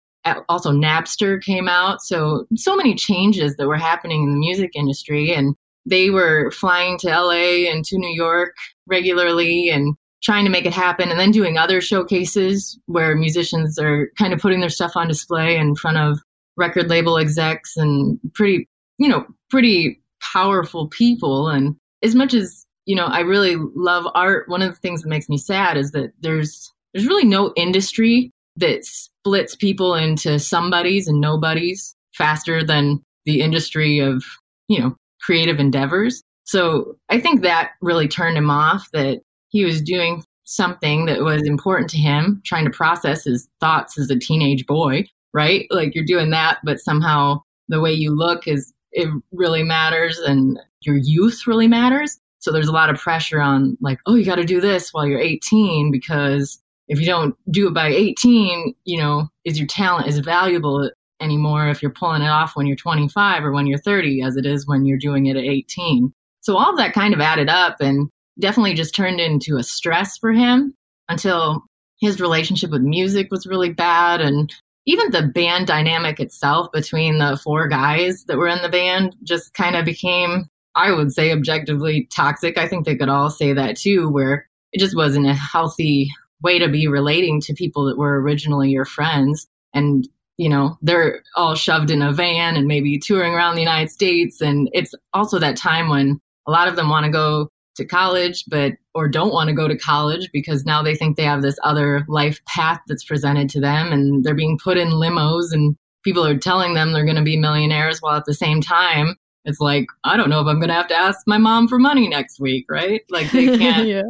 also 0.49 0.71
Napster 0.71 1.41
came 1.41 1.67
out. 1.67 2.01
So, 2.01 2.45
so 2.55 2.75
many 2.75 2.95
changes 2.95 3.55
that 3.55 3.67
were 3.67 3.77
happening 3.77 4.23
in 4.23 4.31
the 4.31 4.39
music 4.39 4.71
industry. 4.75 5.33
And 5.33 5.55
they 5.85 6.09
were 6.09 6.51
flying 6.51 6.97
to 6.99 7.07
LA 7.07 7.69
and 7.71 7.85
to 7.85 7.97
New 7.97 8.13
York 8.13 8.55
regularly 8.87 9.69
and 9.69 9.95
trying 10.23 10.43
to 10.45 10.51
make 10.51 10.65
it 10.65 10.73
happen 10.73 11.09
and 11.09 11.19
then 11.19 11.31
doing 11.31 11.57
other 11.57 11.79
showcases 11.79 12.77
where 12.87 13.15
musicians 13.15 13.77
are 13.79 14.11
kind 14.17 14.33
of 14.33 14.39
putting 14.39 14.59
their 14.59 14.69
stuff 14.69 14.93
on 14.95 15.07
display 15.07 15.55
in 15.55 15.75
front 15.75 15.97
of 15.97 16.19
record 16.57 16.89
label 16.89 17.17
execs 17.17 17.77
and 17.77 18.19
pretty, 18.33 18.67
you 18.97 19.07
know, 19.07 19.25
pretty 19.49 20.01
powerful 20.33 20.87
people. 20.87 21.47
And 21.47 21.75
as 22.01 22.15
much 22.15 22.33
as, 22.33 22.65
you 22.87 22.95
know, 22.95 23.05
I 23.05 23.19
really 23.19 23.57
love 23.75 24.07
art, 24.15 24.47
one 24.47 24.61
of 24.61 24.71
the 24.71 24.79
things 24.79 25.03
that 25.03 25.09
makes 25.09 25.27
me 25.29 25.37
sad 25.37 25.77
is 25.77 25.91
that 25.91 26.13
there's 26.21 26.73
there's 26.93 27.05
really 27.05 27.25
no 27.25 27.53
industry 27.55 28.31
that 28.55 28.85
splits 28.85 29.55
people 29.55 29.93
into 29.93 30.39
somebodies 30.39 31.07
and 31.07 31.21
nobodies 31.21 31.95
faster 32.15 32.63
than 32.63 33.03
the 33.25 33.41
industry 33.41 33.99
of, 33.99 34.23
you 34.69 34.79
know, 34.79 34.95
creative 35.21 35.59
endeavors. 35.59 36.23
So 36.45 36.95
I 37.09 37.19
think 37.19 37.41
that 37.41 37.71
really 37.81 38.07
turned 38.07 38.37
him 38.37 38.49
off 38.49 38.87
that 38.93 39.21
he 39.49 39.65
was 39.65 39.81
doing 39.81 40.23
something 40.45 41.05
that 41.05 41.21
was 41.21 41.43
important 41.45 41.89
to 41.89 41.97
him, 41.97 42.41
trying 42.45 42.65
to 42.65 42.71
process 42.71 43.25
his 43.25 43.49
thoughts 43.59 43.99
as 43.99 44.09
a 44.09 44.17
teenage 44.17 44.65
boy, 44.65 45.03
right? 45.33 45.67
Like 45.69 45.93
you're 45.93 46.05
doing 46.05 46.29
that, 46.31 46.59
but 46.63 46.79
somehow 46.79 47.41
the 47.67 47.81
way 47.81 47.91
you 47.91 48.15
look 48.15 48.47
is 48.47 48.73
it 48.93 49.09
really 49.33 49.61
matters 49.61 50.17
and 50.19 50.57
your 50.81 50.95
youth 50.95 51.45
really 51.45 51.67
matters. 51.67 52.17
So 52.39 52.51
there's 52.51 52.67
a 52.67 52.73
lot 52.73 52.89
of 52.89 52.99
pressure 52.99 53.41
on 53.41 53.77
like, 53.81 53.99
oh, 54.05 54.15
you 54.15 54.25
got 54.25 54.35
to 54.35 54.45
do 54.45 54.61
this 54.61 54.93
while 54.93 55.05
you're 55.05 55.19
18 55.19 55.91
because 55.91 56.61
if 56.87 56.99
you 56.99 57.05
don't 57.05 57.35
do 57.51 57.67
it 57.67 57.73
by 57.73 57.87
18, 57.87 58.73
you 58.85 58.97
know, 58.97 59.27
is 59.43 59.57
your 59.57 59.67
talent 59.67 60.07
as 60.07 60.19
valuable 60.19 60.89
anymore 61.19 61.67
if 61.67 61.81
you're 61.81 61.91
pulling 61.91 62.21
it 62.21 62.27
off 62.27 62.55
when 62.55 62.67
you're 62.67 62.75
25 62.75 63.43
or 63.43 63.51
when 63.51 63.65
you're 63.65 63.79
30 63.79 64.21
as 64.21 64.37
it 64.37 64.45
is 64.45 64.67
when 64.67 64.85
you're 64.85 64.97
doing 64.97 65.25
it 65.25 65.35
at 65.35 65.43
18. 65.43 66.13
So 66.41 66.55
all 66.55 66.71
of 66.71 66.77
that 66.77 66.93
kind 66.93 67.13
of 67.13 67.19
added 67.19 67.49
up 67.49 67.77
and 67.79 68.09
definitely 68.39 68.75
just 68.75 68.95
turned 68.95 69.19
into 69.19 69.57
a 69.57 69.63
stress 69.63 70.17
for 70.17 70.31
him 70.31 70.75
until 71.09 71.63
his 71.99 72.21
relationship 72.21 72.69
with 72.69 72.81
music 72.81 73.31
was 73.31 73.47
really 73.47 73.73
bad 73.73 74.21
and 74.21 74.53
even 74.85 75.11
the 75.11 75.23
band 75.23 75.67
dynamic 75.67 76.19
itself 76.19 76.71
between 76.71 77.17
the 77.17 77.37
four 77.43 77.67
guys 77.67 78.23
that 78.25 78.37
were 78.37 78.47
in 78.47 78.61
the 78.61 78.69
band 78.69 79.15
just 79.23 79.53
kind 79.53 79.75
of 79.75 79.83
became 79.83 80.45
I 80.77 80.91
would 80.93 81.11
say 81.11 81.31
objectively 81.31 82.07
toxic. 82.15 82.57
I 82.57 82.67
think 82.67 82.85
they 82.85 82.95
could 82.95 83.09
all 83.09 83.29
say 83.29 83.51
that 83.53 83.75
too 83.75 84.09
where 84.09 84.47
it 84.71 84.79
just 84.79 84.95
wasn't 84.95 85.25
a 85.25 85.33
healthy 85.33 86.09
way 86.41 86.59
to 86.59 86.69
be 86.69 86.87
relating 86.87 87.41
to 87.41 87.53
people 87.53 87.85
that 87.85 87.97
were 87.97 88.21
originally 88.21 88.69
your 88.69 88.85
friends. 88.85 89.47
And 89.73 90.07
you 90.37 90.49
know 90.49 90.77
they're 90.83 91.23
all 91.35 91.55
shoved 91.55 91.89
in 91.89 92.03
a 92.03 92.13
van 92.13 92.55
and 92.55 92.67
maybe 92.67 92.99
touring 92.99 93.33
around 93.33 93.55
the 93.55 93.61
united 93.61 93.89
states. 93.89 94.39
And 94.39 94.69
it's 94.71 94.93
also 95.13 95.39
that 95.39 95.57
time 95.57 95.89
when 95.89 96.21
a 96.45 96.51
lot 96.51 96.67
of 96.67 96.75
them 96.75 96.89
want 96.89 97.05
to 97.05 97.11
go 97.11 97.49
to 97.75 97.85
college 97.85 98.43
but 98.47 98.73
or 98.93 99.07
don't 99.07 99.33
want 99.33 99.49
to 99.49 99.55
go 99.55 99.67
to 99.67 99.77
college 99.77 100.29
because 100.33 100.65
now 100.65 100.81
they 100.81 100.95
think 100.95 101.15
they 101.15 101.23
have 101.23 101.41
this 101.41 101.59
other 101.63 102.03
life 102.07 102.43
path 102.45 102.79
that's 102.87 103.03
presented 103.03 103.49
to 103.49 103.59
them 103.59 103.91
and 103.91 104.23
they're 104.23 104.33
being 104.35 104.57
put 104.63 104.77
in 104.77 104.89
limos 104.89 105.51
and 105.51 105.75
people 106.03 106.25
are 106.25 106.37
telling 106.37 106.73
them 106.73 106.91
they're 106.91 107.05
going 107.05 107.17
to 107.17 107.23
be 107.23 107.37
millionaires 107.37 107.99
while 107.99 108.15
at 108.15 108.25
the 108.25 108.33
same 108.33 108.61
time 108.61 109.15
it's 109.47 109.59
like 109.59 109.87
i 110.03 110.15
don't 110.15 110.29
know 110.29 110.39
if 110.39 110.45
i'm 110.45 110.59
going 110.59 110.67
to 110.67 110.75
have 110.75 110.87
to 110.87 110.95
ask 110.95 111.21
my 111.25 111.39
mom 111.39 111.67
for 111.67 111.79
money 111.79 112.07
next 112.07 112.39
week 112.39 112.67
right? 112.69 113.01
Like 113.09 113.31
they 113.31 113.45
can't 113.57 113.87
yeah. 113.87 114.03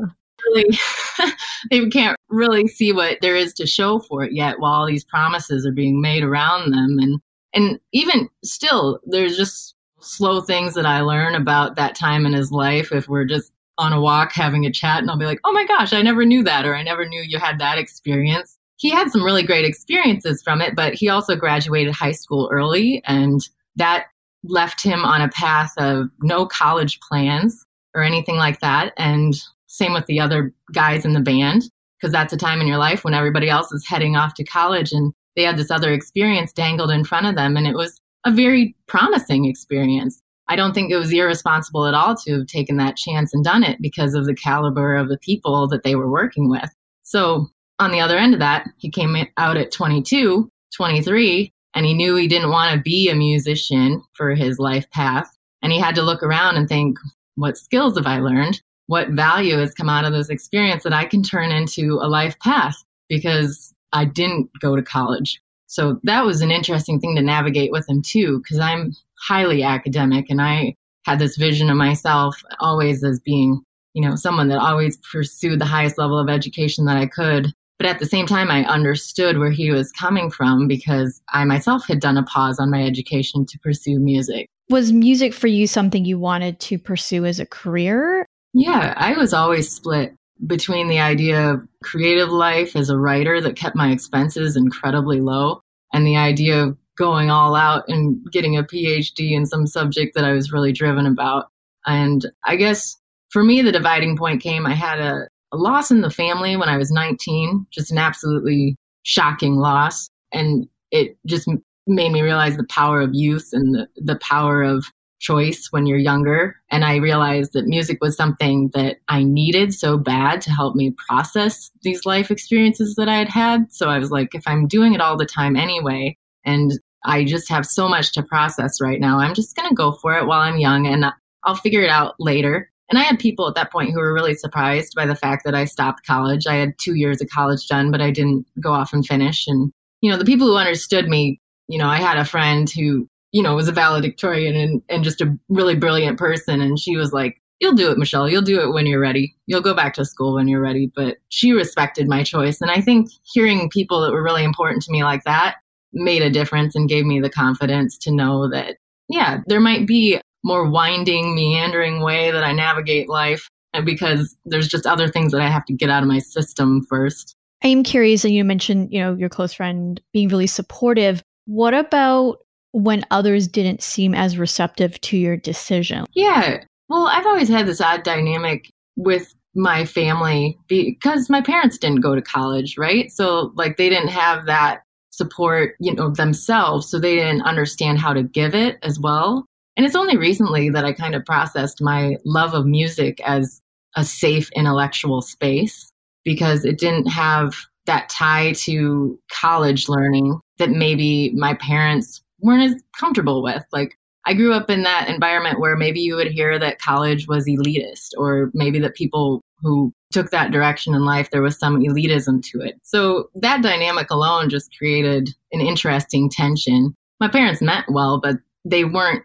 really 0.45 0.79
they 1.71 1.87
can't 1.89 2.17
really 2.29 2.67
see 2.67 2.91
what 2.91 3.19
there 3.21 3.35
is 3.35 3.53
to 3.55 3.67
show 3.67 3.99
for 3.99 4.23
it 4.23 4.33
yet 4.33 4.59
while 4.59 4.73
all 4.73 4.87
these 4.87 5.03
promises 5.03 5.65
are 5.65 5.71
being 5.71 6.01
made 6.01 6.23
around 6.23 6.71
them. 6.71 6.97
And 6.99 7.19
and 7.53 7.79
even 7.93 8.29
still 8.43 8.99
there's 9.05 9.37
just 9.37 9.75
slow 9.99 10.41
things 10.41 10.73
that 10.75 10.85
I 10.85 11.01
learn 11.01 11.35
about 11.35 11.75
that 11.75 11.95
time 11.95 12.25
in 12.25 12.33
his 12.33 12.51
life 12.51 12.91
if 12.91 13.07
we're 13.07 13.25
just 13.25 13.53
on 13.79 13.93
a 13.93 14.01
walk 14.01 14.31
having 14.33 14.65
a 14.65 14.71
chat 14.71 14.99
and 14.99 15.09
I'll 15.09 15.17
be 15.17 15.25
like, 15.25 15.39
"Oh 15.43 15.51
my 15.51 15.65
gosh, 15.65 15.93
I 15.93 16.01
never 16.01 16.25
knew 16.25 16.43
that 16.43 16.65
or 16.65 16.75
I 16.75 16.83
never 16.83 17.07
knew 17.07 17.21
you 17.21 17.39
had 17.39 17.59
that 17.59 17.77
experience." 17.77 18.57
He 18.77 18.91
had 18.91 19.11
some 19.11 19.23
really 19.23 19.41
great 19.41 19.65
experiences 19.65 20.41
from 20.43 20.61
it, 20.61 20.75
but 20.75 20.93
he 20.93 21.09
also 21.09 21.35
graduated 21.35 21.95
high 21.95 22.11
school 22.11 22.47
early 22.51 23.01
and 23.05 23.41
that 23.75 24.05
left 24.43 24.83
him 24.83 25.03
on 25.03 25.21
a 25.21 25.29
path 25.29 25.71
of 25.77 26.09
no 26.21 26.45
college 26.45 26.99
plans 26.99 27.65
or 27.93 28.03
anything 28.03 28.35
like 28.35 28.59
that 28.59 28.93
and 28.97 29.35
same 29.67 29.93
with 29.93 30.05
the 30.05 30.19
other 30.19 30.53
guys 30.73 31.05
in 31.05 31.13
the 31.13 31.19
band, 31.19 31.63
because 31.99 32.11
that's 32.11 32.33
a 32.33 32.37
time 32.37 32.61
in 32.61 32.67
your 32.67 32.77
life 32.77 33.03
when 33.03 33.13
everybody 33.13 33.49
else 33.49 33.71
is 33.71 33.85
heading 33.87 34.15
off 34.15 34.33
to 34.35 34.43
college 34.43 34.91
and 34.91 35.13
they 35.35 35.43
had 35.43 35.57
this 35.57 35.71
other 35.71 35.93
experience 35.93 36.51
dangled 36.51 36.91
in 36.91 37.03
front 37.03 37.27
of 37.27 37.35
them. 37.35 37.55
And 37.55 37.67
it 37.67 37.75
was 37.75 38.01
a 38.25 38.31
very 38.31 38.75
promising 38.87 39.45
experience. 39.45 40.21
I 40.47 40.55
don't 40.55 40.73
think 40.73 40.91
it 40.91 40.97
was 40.97 41.11
irresponsible 41.11 41.85
at 41.85 41.93
all 41.93 42.15
to 42.15 42.39
have 42.39 42.47
taken 42.47 42.77
that 42.77 42.97
chance 42.97 43.33
and 43.33 43.43
done 43.43 43.63
it 43.63 43.81
because 43.81 44.15
of 44.15 44.25
the 44.25 44.33
caliber 44.33 44.95
of 44.95 45.09
the 45.09 45.17
people 45.17 45.67
that 45.67 45.83
they 45.83 45.95
were 45.95 46.09
working 46.09 46.49
with. 46.49 46.69
So, 47.03 47.47
on 47.79 47.91
the 47.91 47.99
other 47.99 48.17
end 48.17 48.33
of 48.33 48.39
that, 48.39 48.67
he 48.77 48.89
came 48.89 49.15
out 49.37 49.57
at 49.57 49.71
22, 49.71 50.49
23, 50.75 51.53
and 51.77 51.85
he 51.85 51.93
knew 51.93 52.15
he 52.15 52.27
didn't 52.27 52.51
want 52.51 52.75
to 52.75 52.81
be 52.81 53.09
a 53.09 53.15
musician 53.15 54.03
for 54.13 54.35
his 54.35 54.59
life 54.59 54.89
path. 54.91 55.29
And 55.61 55.71
he 55.71 55.79
had 55.79 55.95
to 55.95 56.01
look 56.01 56.23
around 56.23 56.57
and 56.57 56.67
think, 56.67 56.97
what 57.35 57.57
skills 57.57 57.95
have 57.97 58.07
I 58.07 58.19
learned? 58.19 58.61
what 58.87 59.09
value 59.09 59.57
has 59.57 59.73
come 59.73 59.89
out 59.89 60.05
of 60.05 60.13
this 60.13 60.29
experience 60.29 60.83
that 60.83 60.93
I 60.93 61.05
can 61.05 61.21
turn 61.21 61.51
into 61.51 61.99
a 62.01 62.07
life 62.07 62.39
path 62.39 62.83
because 63.09 63.73
I 63.93 64.05
didn't 64.05 64.49
go 64.59 64.75
to 64.75 64.81
college. 64.81 65.41
So 65.67 65.99
that 66.03 66.25
was 66.25 66.41
an 66.41 66.51
interesting 66.51 66.99
thing 66.99 67.15
to 67.15 67.21
navigate 67.21 67.71
with 67.71 67.87
him 67.87 68.01
too, 68.01 68.39
because 68.39 68.59
I'm 68.59 68.93
highly 69.19 69.63
academic 69.63 70.29
and 70.29 70.41
I 70.41 70.75
had 71.05 71.19
this 71.19 71.37
vision 71.37 71.69
of 71.69 71.77
myself 71.77 72.41
always 72.59 73.03
as 73.03 73.19
being, 73.19 73.61
you 73.93 74.01
know, 74.01 74.15
someone 74.15 74.47
that 74.49 74.59
always 74.59 74.97
pursued 75.11 75.59
the 75.59 75.65
highest 75.65 75.97
level 75.97 76.17
of 76.17 76.29
education 76.29 76.85
that 76.85 76.97
I 76.97 77.05
could. 77.05 77.53
But 77.77 77.87
at 77.87 77.99
the 77.99 78.05
same 78.05 78.25
time, 78.25 78.49
I 78.49 78.65
understood 78.65 79.37
where 79.37 79.51
he 79.51 79.69
was 79.71 79.91
coming 79.91 80.31
from 80.31 80.67
because 80.67 81.21
I 81.29 81.45
myself 81.45 81.85
had 81.87 81.99
done 81.99 82.17
a 82.17 82.23
pause 82.23 82.59
on 82.59 82.71
my 82.71 82.83
education 82.83 83.45
to 83.45 83.59
pursue 83.59 83.99
music. 83.99 84.49
Was 84.69 84.91
music 84.91 85.33
for 85.33 85.47
you 85.47 85.67
something 85.67 86.03
you 86.03 86.17
wanted 86.17 86.59
to 86.61 86.79
pursue 86.79 87.25
as 87.25 87.39
a 87.39 87.45
career? 87.45 88.25
Yeah, 88.53 88.93
I 88.97 89.13
was 89.13 89.33
always 89.33 89.71
split 89.71 90.15
between 90.45 90.87
the 90.87 90.99
idea 90.99 91.51
of 91.51 91.67
creative 91.83 92.29
life 92.29 92.75
as 92.75 92.89
a 92.89 92.97
writer 92.97 93.41
that 93.41 93.55
kept 93.55 93.75
my 93.75 93.91
expenses 93.91 94.55
incredibly 94.55 95.21
low 95.21 95.61
and 95.93 96.05
the 96.05 96.17
idea 96.17 96.63
of 96.63 96.77
going 96.97 97.29
all 97.29 97.55
out 97.55 97.85
and 97.87 98.19
getting 98.31 98.57
a 98.57 98.63
PhD 98.63 99.31
in 99.31 99.45
some 99.45 99.67
subject 99.67 100.15
that 100.15 100.25
I 100.25 100.33
was 100.33 100.51
really 100.51 100.71
driven 100.71 101.05
about. 101.05 101.49
And 101.85 102.25
I 102.43 102.55
guess 102.55 102.97
for 103.29 103.43
me, 103.43 103.61
the 103.61 103.71
dividing 103.71 104.17
point 104.17 104.41
came 104.41 104.65
I 104.65 104.73
had 104.73 104.99
a, 104.99 105.27
a 105.51 105.57
loss 105.57 105.91
in 105.91 106.01
the 106.01 106.09
family 106.09 106.57
when 106.57 106.69
I 106.69 106.77
was 106.77 106.91
19, 106.91 107.67
just 107.71 107.91
an 107.91 107.97
absolutely 107.97 108.75
shocking 109.03 109.55
loss. 109.55 110.09
And 110.31 110.67
it 110.91 111.17
just 111.25 111.47
made 111.87 112.11
me 112.11 112.21
realize 112.21 112.57
the 112.57 112.65
power 112.69 113.01
of 113.01 113.11
youth 113.13 113.49
and 113.53 113.73
the, 113.73 113.87
the 113.95 114.19
power 114.21 114.61
of 114.61 114.85
choice 115.19 115.67
when 115.71 115.85
you're 115.85 115.97
younger. 115.97 116.55
And 116.69 116.85
I 116.85 116.97
realized 116.97 117.53
that 117.53 117.65
music 117.65 117.97
was 118.01 118.15
something 118.15 118.69
that 118.73 118.97
I 119.07 119.23
needed 119.23 119.73
so 119.73 119.97
bad 119.97 120.41
to 120.41 120.51
help 120.51 120.75
me 120.75 120.95
process 121.07 121.71
these 121.81 122.05
life 122.05 122.29
experiences 122.29 122.95
that 122.95 123.09
I 123.09 123.15
had 123.15 123.29
had. 123.29 123.73
So 123.73 123.89
I 123.89 123.97
was 123.97 124.11
like, 124.11 124.35
if 124.35 124.43
I'm 124.47 124.67
doing 124.67 124.93
it 124.93 125.01
all 125.01 125.17
the 125.17 125.25
time 125.25 125.55
anyway, 125.55 126.17
and 126.45 126.71
I 127.03 127.23
just 127.23 127.49
have 127.49 127.65
so 127.65 127.87
much 127.87 128.13
to 128.13 128.23
process 128.23 128.81
right 128.81 128.99
now, 128.99 129.19
I'm 129.19 129.33
just 129.33 129.55
going 129.55 129.69
to 129.69 129.75
go 129.75 129.93
for 129.93 130.13
it 130.17 130.27
while 130.27 130.41
I'm 130.41 130.59
young 130.59 130.85
and 130.87 131.05
I'll 131.43 131.55
figure 131.55 131.81
it 131.81 131.89
out 131.89 132.15
later. 132.19 132.69
And 132.89 132.97
I 132.97 133.03
had 133.03 133.19
people 133.19 133.47
at 133.47 133.55
that 133.55 133.71
point 133.71 133.91
who 133.91 133.99
were 133.99 134.13
really 134.13 134.35
surprised 134.35 134.93
by 134.95 135.05
the 135.05 135.15
fact 135.15 135.43
that 135.45 135.55
I 135.55 135.65
stopped 135.65 136.05
college. 136.05 136.47
I 136.47 136.55
had 136.55 136.77
two 136.79 136.95
years 136.95 137.21
of 137.21 137.29
college 137.29 137.67
done, 137.67 137.91
but 137.91 138.01
I 138.01 138.11
didn't 138.11 138.45
go 138.61 138.71
off 138.71 138.93
and 138.93 139.05
finish. 139.05 139.45
And, 139.47 139.71
you 140.01 140.09
know, 140.09 140.17
the 140.17 140.25
people 140.25 140.47
who 140.47 140.55
understood 140.55 141.07
me, 141.07 141.39
you 141.67 141.77
know, 141.77 141.87
I 141.87 141.97
had 141.97 142.17
a 142.17 142.25
friend 142.25 142.69
who 142.69 143.07
you 143.31 143.43
know, 143.43 143.55
was 143.55 143.67
a 143.67 143.73
valedictorian 143.73 144.55
and, 144.55 144.81
and 144.89 145.03
just 145.03 145.21
a 145.21 145.37
really 145.49 145.75
brilliant 145.75 146.17
person. 146.17 146.61
And 146.61 146.79
she 146.79 146.97
was 146.97 147.13
like, 147.13 147.41
You'll 147.59 147.73
do 147.73 147.89
it, 147.89 147.97
Michelle. 147.97 148.29
You'll 148.29 148.43
do 148.43 148.61
it 148.61 148.71
when 148.71 148.85
you're 148.85 148.99
ready. 148.99 149.35
You'll 149.47 149.61
go 149.61 149.73
back 149.73 149.95
to 149.95 150.05
school 150.05 150.35
when 150.35 150.47
you're 150.47 150.61
ready. 150.61 150.91
But 150.95 151.17
she 151.29 151.53
respected 151.53 152.07
my 152.07 152.23
choice. 152.23 152.61
And 152.61 152.69
I 152.69 152.81
think 152.81 153.09
hearing 153.33 153.67
people 153.71 153.99
that 154.01 154.11
were 154.11 154.21
really 154.21 154.43
important 154.43 154.83
to 154.83 154.91
me 154.91 155.03
like 155.03 155.23
that 155.23 155.55
made 155.91 156.21
a 156.21 156.29
difference 156.29 156.75
and 156.75 156.87
gave 156.87 157.05
me 157.05 157.19
the 157.19 157.31
confidence 157.31 157.97
to 157.99 158.11
know 158.11 158.47
that, 158.49 158.77
yeah, 159.09 159.39
there 159.47 159.59
might 159.59 159.87
be 159.87 160.21
more 160.43 160.69
winding, 160.69 161.35
meandering 161.35 162.01
way 162.01 162.31
that 162.31 162.43
I 162.43 162.53
navigate 162.53 163.09
life 163.09 163.49
because 163.83 164.35
there's 164.45 164.67
just 164.67 164.85
other 164.85 165.07
things 165.07 165.31
that 165.31 165.41
I 165.41 165.49
have 165.49 165.65
to 165.65 165.73
get 165.73 165.89
out 165.89 166.03
of 166.03 166.09
my 166.09 166.19
system 166.19 166.85
first. 166.89 167.35
I 167.63 167.67
am 167.67 167.83
curious, 167.83 168.23
and 168.23 168.33
you 168.33 168.43
mentioned, 168.43 168.89
you 168.91 168.99
know, 168.99 169.15
your 169.15 169.29
close 169.29 169.53
friend 169.53 169.99
being 170.13 170.29
really 170.29 170.47
supportive. 170.47 171.23
What 171.45 171.73
about 171.73 172.37
when 172.71 173.03
others 173.09 173.47
didn't 173.47 173.81
seem 173.81 174.13
as 174.13 174.37
receptive 174.37 174.99
to 175.01 175.17
your 175.17 175.37
decision? 175.37 176.05
Yeah. 176.13 176.63
Well, 176.89 177.07
I've 177.07 177.25
always 177.25 177.49
had 177.49 177.65
this 177.65 177.81
odd 177.81 178.03
dynamic 178.03 178.69
with 178.95 179.33
my 179.55 179.85
family 179.85 180.57
because 180.67 181.29
my 181.29 181.41
parents 181.41 181.77
didn't 181.77 182.01
go 182.01 182.13
to 182.13 182.21
college, 182.21 182.77
right? 182.77 183.11
So, 183.11 183.51
like, 183.55 183.77
they 183.77 183.89
didn't 183.89 184.09
have 184.09 184.45
that 184.45 184.81
support, 185.09 185.75
you 185.79 185.95
know, 185.95 186.11
themselves. 186.11 186.89
So 186.89 186.99
they 186.99 187.15
didn't 187.15 187.41
understand 187.41 187.97
how 187.97 188.13
to 188.13 188.21
give 188.21 188.53
it 188.53 188.77
as 188.83 188.99
well. 188.99 189.45
And 189.77 189.85
it's 189.85 189.95
only 189.95 190.17
recently 190.17 190.69
that 190.71 190.83
I 190.83 190.91
kind 190.91 191.13
of 191.15 191.23
processed 191.23 191.81
my 191.81 192.17
love 192.25 192.55
of 192.55 192.65
music 192.65 193.21
as 193.21 193.61
a 193.95 194.03
safe 194.03 194.49
intellectual 194.55 195.21
space 195.21 195.93
because 196.25 196.65
it 196.65 196.79
didn't 196.79 197.07
have 197.07 197.55
that 197.85 198.09
tie 198.09 198.53
to 198.53 199.17
college 199.31 199.87
learning 199.87 200.39
that 200.57 200.71
maybe 200.71 201.31
my 201.35 201.53
parents 201.53 202.21
weren't 202.41 202.73
as 202.73 202.83
comfortable 202.99 203.41
with. 203.41 203.63
Like 203.71 203.97
I 204.25 204.33
grew 204.33 204.51
up 204.51 204.69
in 204.69 204.83
that 204.83 205.07
environment 205.07 205.59
where 205.59 205.77
maybe 205.77 206.01
you 206.01 206.15
would 206.15 206.31
hear 206.31 206.59
that 206.59 206.81
college 206.81 207.27
was 207.27 207.45
elitist 207.45 208.09
or 208.17 208.51
maybe 208.53 208.79
that 208.79 208.95
people 208.95 209.41
who 209.61 209.93
took 210.11 210.31
that 210.31 210.51
direction 210.51 210.93
in 210.93 211.05
life 211.05 211.31
there 211.31 211.41
was 211.41 211.57
some 211.57 211.79
elitism 211.79 212.43
to 212.43 212.61
it. 212.61 212.79
So 212.83 213.29
that 213.35 213.61
dynamic 213.61 214.09
alone 214.09 214.49
just 214.49 214.75
created 214.77 215.29
an 215.51 215.61
interesting 215.61 216.29
tension. 216.29 216.93
My 217.19 217.27
parents 217.27 217.61
meant 217.61 217.85
well, 217.89 218.19
but 218.19 218.35
they 218.65 218.83
weren't 218.83 219.23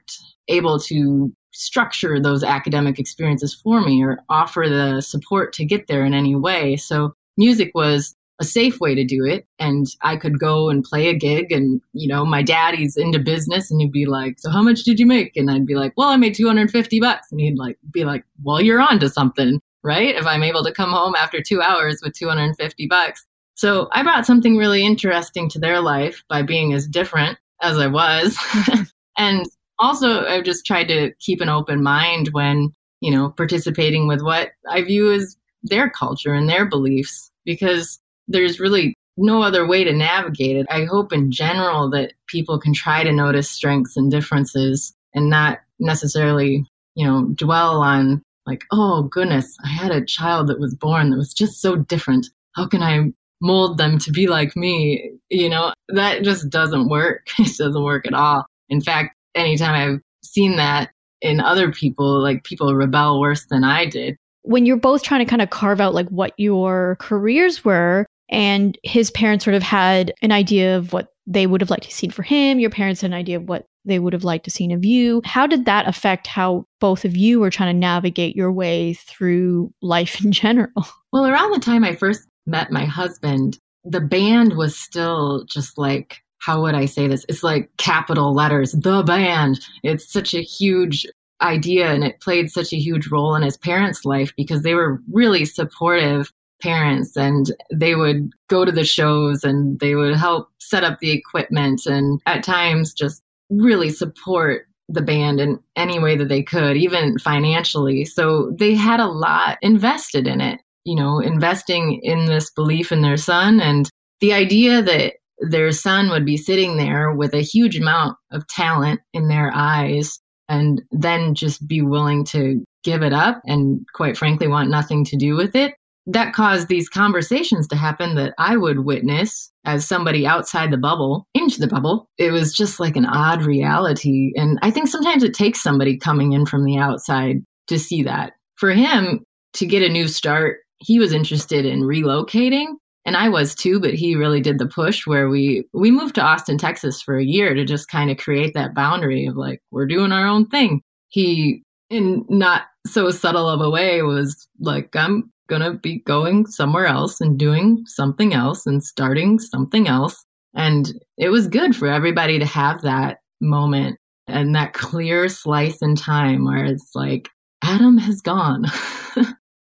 able 0.48 0.78
to 0.80 1.32
structure 1.52 2.18
those 2.20 2.42
academic 2.42 2.98
experiences 2.98 3.54
for 3.54 3.80
me 3.80 4.02
or 4.02 4.18
offer 4.28 4.66
the 4.68 5.00
support 5.00 5.52
to 5.52 5.64
get 5.64 5.86
there 5.86 6.04
in 6.04 6.14
any 6.14 6.34
way. 6.34 6.76
So 6.76 7.14
music 7.36 7.70
was 7.74 8.14
a 8.40 8.44
safe 8.44 8.80
way 8.80 8.94
to 8.94 9.04
do 9.04 9.24
it. 9.24 9.46
And 9.58 9.86
I 10.02 10.16
could 10.16 10.38
go 10.38 10.68
and 10.68 10.82
play 10.82 11.08
a 11.08 11.14
gig 11.14 11.52
and, 11.52 11.80
you 11.92 12.08
know, 12.08 12.24
my 12.24 12.42
daddy's 12.42 12.96
into 12.96 13.18
business 13.18 13.70
and 13.70 13.80
he'd 13.80 13.92
be 13.92 14.06
like, 14.06 14.38
so 14.38 14.50
how 14.50 14.62
much 14.62 14.82
did 14.82 14.98
you 14.98 15.06
make? 15.06 15.36
And 15.36 15.50
I'd 15.50 15.66
be 15.66 15.76
like, 15.76 15.92
well, 15.96 16.08
I 16.08 16.16
made 16.16 16.34
250 16.34 17.00
bucks. 17.00 17.30
And 17.30 17.40
he'd 17.40 17.58
like, 17.58 17.78
be 17.90 18.04
like, 18.04 18.24
well, 18.42 18.60
you're 18.60 18.80
on 18.80 18.98
to 19.00 19.08
something, 19.08 19.60
right? 19.84 20.14
If 20.14 20.26
I'm 20.26 20.42
able 20.42 20.64
to 20.64 20.72
come 20.72 20.90
home 20.90 21.14
after 21.14 21.40
two 21.40 21.62
hours 21.62 22.00
with 22.02 22.14
250 22.14 22.86
bucks. 22.88 23.24
So 23.54 23.88
I 23.92 24.02
brought 24.02 24.26
something 24.26 24.56
really 24.56 24.84
interesting 24.84 25.48
to 25.50 25.60
their 25.60 25.80
life 25.80 26.24
by 26.28 26.42
being 26.42 26.72
as 26.72 26.88
different 26.88 27.38
as 27.60 27.78
I 27.78 27.86
was. 27.86 28.36
and 29.18 29.46
also 29.78 30.24
I've 30.26 30.44
just 30.44 30.66
tried 30.66 30.88
to 30.88 31.12
keep 31.20 31.40
an 31.40 31.48
open 31.48 31.82
mind 31.82 32.28
when, 32.32 32.72
you 33.00 33.10
know, 33.10 33.30
participating 33.30 34.06
with 34.06 34.22
what 34.22 34.50
I 34.68 34.82
view 34.82 35.12
as 35.12 35.36
their 35.62 35.90
culture 35.90 36.34
and 36.34 36.48
their 36.48 36.66
beliefs 36.66 37.30
because 37.44 38.00
there's 38.28 38.60
really 38.60 38.94
no 39.16 39.42
other 39.42 39.66
way 39.66 39.84
to 39.84 39.92
navigate 39.92 40.56
it. 40.56 40.66
I 40.70 40.84
hope 40.84 41.12
in 41.12 41.30
general 41.30 41.90
that 41.90 42.14
people 42.28 42.58
can 42.58 42.72
try 42.72 43.04
to 43.04 43.12
notice 43.12 43.50
strengths 43.50 43.96
and 43.96 44.10
differences 44.10 44.94
and 45.14 45.28
not 45.28 45.60
necessarily, 45.78 46.64
you 46.94 47.06
know, 47.06 47.28
dwell 47.34 47.82
on 47.82 48.22
like, 48.46 48.64
oh 48.72 49.04
goodness, 49.04 49.56
I 49.64 49.68
had 49.68 49.92
a 49.92 50.04
child 50.04 50.48
that 50.48 50.58
was 50.58 50.74
born 50.74 51.10
that 51.10 51.16
was 51.16 51.34
just 51.34 51.60
so 51.60 51.76
different. 51.76 52.28
How 52.52 52.66
can 52.66 52.82
I 52.82 53.12
mold 53.40 53.78
them 53.78 53.98
to 53.98 54.10
be 54.10 54.26
like 54.26 54.56
me? 54.56 55.12
You 55.28 55.48
know, 55.48 55.72
that 55.88 56.22
just 56.22 56.50
doesn't 56.50 56.88
work. 56.88 57.26
It 57.38 57.56
doesn't 57.56 57.82
work 57.82 58.06
at 58.06 58.14
all. 58.14 58.46
In 58.68 58.80
fact, 58.80 59.14
anytime 59.34 59.74
I've 59.74 60.00
seen 60.24 60.56
that 60.56 60.90
in 61.20 61.40
other 61.40 61.70
people, 61.72 62.20
like 62.20 62.44
people 62.44 62.74
rebel 62.74 63.20
worse 63.20 63.46
than 63.46 63.64
I 63.64 63.86
did. 63.86 64.16
When 64.42 64.66
you're 64.66 64.76
both 64.76 65.02
trying 65.02 65.24
to 65.24 65.30
kind 65.30 65.42
of 65.42 65.50
carve 65.50 65.80
out 65.80 65.94
like 65.94 66.08
what 66.08 66.32
your 66.36 66.96
careers 66.98 67.64
were, 67.64 68.06
and 68.28 68.78
his 68.82 69.10
parents 69.10 69.44
sort 69.44 69.54
of 69.54 69.62
had 69.62 70.12
an 70.22 70.32
idea 70.32 70.76
of 70.76 70.92
what 70.92 71.08
they 71.26 71.46
would 71.46 71.60
have 71.60 71.70
liked 71.70 71.84
to 71.84 71.92
see 71.92 72.08
for 72.08 72.22
him. 72.22 72.58
Your 72.58 72.70
parents 72.70 73.02
had 73.02 73.10
an 73.10 73.16
idea 73.16 73.36
of 73.36 73.48
what 73.48 73.66
they 73.84 73.98
would 73.98 74.12
have 74.12 74.24
liked 74.24 74.44
to 74.44 74.50
see 74.50 74.72
of 74.72 74.84
you. 74.84 75.20
How 75.24 75.46
did 75.46 75.64
that 75.66 75.88
affect 75.88 76.26
how 76.26 76.64
both 76.80 77.04
of 77.04 77.16
you 77.16 77.40
were 77.40 77.50
trying 77.50 77.74
to 77.74 77.78
navigate 77.78 78.36
your 78.36 78.52
way 78.52 78.94
through 78.94 79.72
life 79.82 80.20
in 80.24 80.32
general? 80.32 80.70
Well, 81.12 81.26
around 81.26 81.52
the 81.52 81.60
time 81.60 81.84
I 81.84 81.94
first 81.94 82.26
met 82.46 82.72
my 82.72 82.84
husband, 82.84 83.58
the 83.84 84.00
band 84.00 84.56
was 84.56 84.76
still 84.76 85.44
just 85.44 85.78
like, 85.78 86.18
how 86.42 86.60
would 86.60 86.74
I 86.74 86.86
say 86.86 87.06
this? 87.06 87.24
It's 87.28 87.44
like 87.44 87.70
capital 87.76 88.34
letters, 88.34 88.72
the 88.72 89.02
band. 89.04 89.60
It's 89.84 90.12
such 90.12 90.34
a 90.34 90.42
huge 90.42 91.06
idea 91.40 91.92
and 91.92 92.02
it 92.02 92.20
played 92.20 92.50
such 92.50 92.72
a 92.72 92.78
huge 92.78 93.08
role 93.08 93.34
in 93.36 93.42
his 93.42 93.56
parents' 93.56 94.04
life 94.04 94.32
because 94.36 94.62
they 94.62 94.74
were 94.74 95.00
really 95.10 95.44
supportive 95.44 96.32
parents 96.60 97.16
and 97.16 97.52
they 97.72 97.94
would 97.94 98.30
go 98.48 98.64
to 98.64 98.72
the 98.72 98.84
shows 98.84 99.44
and 99.44 99.78
they 99.78 99.94
would 99.94 100.16
help 100.16 100.48
set 100.58 100.84
up 100.84 100.98
the 100.98 101.12
equipment 101.12 101.86
and 101.86 102.20
at 102.26 102.42
times 102.44 102.92
just 102.92 103.22
really 103.50 103.90
support 103.90 104.66
the 104.88 105.02
band 105.02 105.40
in 105.40 105.60
any 105.76 106.00
way 106.00 106.16
that 106.16 106.28
they 106.28 106.42
could, 106.42 106.76
even 106.76 107.18
financially. 107.18 108.04
So 108.04 108.52
they 108.58 108.74
had 108.74 108.98
a 108.98 109.06
lot 109.06 109.58
invested 109.62 110.26
in 110.26 110.40
it, 110.40 110.60
you 110.84 110.96
know, 110.96 111.20
investing 111.20 112.00
in 112.02 112.26
this 112.26 112.50
belief 112.50 112.90
in 112.90 113.02
their 113.02 113.16
son 113.16 113.60
and 113.60 113.88
the 114.20 114.32
idea 114.32 114.82
that 114.82 115.14
their 115.42 115.72
son 115.72 116.10
would 116.10 116.24
be 116.24 116.36
sitting 116.36 116.76
there 116.76 117.12
with 117.12 117.34
a 117.34 117.42
huge 117.42 117.76
amount 117.76 118.16
of 118.30 118.46
talent 118.48 119.00
in 119.12 119.28
their 119.28 119.50
eyes 119.54 120.18
and 120.48 120.82
then 120.90 121.34
just 121.34 121.66
be 121.66 121.82
willing 121.82 122.24
to 122.24 122.64
give 122.84 123.02
it 123.02 123.12
up 123.12 123.40
and 123.44 123.80
quite 123.94 124.16
frankly 124.16 124.48
want 124.48 124.70
nothing 124.70 125.04
to 125.04 125.16
do 125.16 125.36
with 125.36 125.54
it 125.54 125.74
that 126.06 126.32
caused 126.32 126.68
these 126.68 126.88
conversations 126.88 127.68
to 127.68 127.76
happen 127.76 128.16
that 128.16 128.34
I 128.38 128.56
would 128.56 128.80
witness 128.80 129.50
as 129.64 129.86
somebody 129.86 130.26
outside 130.26 130.70
the 130.70 130.76
bubble 130.76 131.26
into 131.34 131.60
the 131.60 131.68
bubble. 131.68 132.08
It 132.18 132.32
was 132.32 132.54
just 132.54 132.80
like 132.80 132.96
an 132.96 133.06
odd 133.06 133.44
reality. 133.44 134.32
And 134.34 134.58
I 134.62 134.70
think 134.70 134.88
sometimes 134.88 135.22
it 135.22 135.34
takes 135.34 135.62
somebody 135.62 135.96
coming 135.96 136.32
in 136.32 136.46
from 136.46 136.64
the 136.64 136.78
outside 136.78 137.36
to 137.68 137.78
see 137.78 138.02
that. 138.02 138.32
For 138.56 138.72
him 138.72 139.20
to 139.54 139.66
get 139.66 139.82
a 139.82 139.88
new 139.88 140.08
start, 140.08 140.58
he 140.78 140.98
was 140.98 141.12
interested 141.12 141.64
in 141.64 141.82
relocating 141.82 142.74
and 143.04 143.16
I 143.16 143.28
was 143.28 143.54
too, 143.54 143.80
but 143.80 143.94
he 143.94 144.14
really 144.14 144.40
did 144.40 144.58
the 144.58 144.66
push 144.66 145.06
where 145.06 145.28
we 145.28 145.64
we 145.72 145.90
moved 145.90 146.14
to 146.16 146.22
Austin, 146.22 146.58
Texas 146.58 147.02
for 147.02 147.18
a 147.18 147.24
year 147.24 147.54
to 147.54 147.64
just 147.64 147.88
kind 147.88 148.10
of 148.10 148.16
create 148.16 148.54
that 148.54 148.74
boundary 148.74 149.26
of 149.26 149.36
like 149.36 149.60
we're 149.70 149.86
doing 149.86 150.12
our 150.12 150.26
own 150.26 150.46
thing. 150.46 150.82
He 151.08 151.62
in 151.90 152.24
not 152.28 152.62
so 152.86 153.10
subtle 153.10 153.48
of 153.48 153.60
a 153.60 153.70
way 153.70 154.02
was 154.02 154.48
like 154.60 154.94
I'm 154.94 155.30
going 155.48 155.62
to 155.62 155.78
be 155.78 155.98
going 156.00 156.46
somewhere 156.46 156.86
else 156.86 157.20
and 157.20 157.38
doing 157.38 157.84
something 157.86 158.32
else 158.32 158.66
and 158.66 158.82
starting 158.82 159.38
something 159.38 159.86
else. 159.88 160.24
And 160.54 160.92
it 161.18 161.28
was 161.28 161.46
good 161.46 161.76
for 161.76 161.88
everybody 161.88 162.38
to 162.38 162.46
have 162.46 162.82
that 162.82 163.18
moment 163.40 163.98
and 164.28 164.54
that 164.54 164.72
clear 164.72 165.28
slice 165.28 165.82
in 165.82 165.96
time 165.96 166.44
where 166.44 166.64
it's 166.64 166.92
like, 166.94 167.28
Adam 167.62 167.98
has 167.98 168.20
gone. 168.20 168.64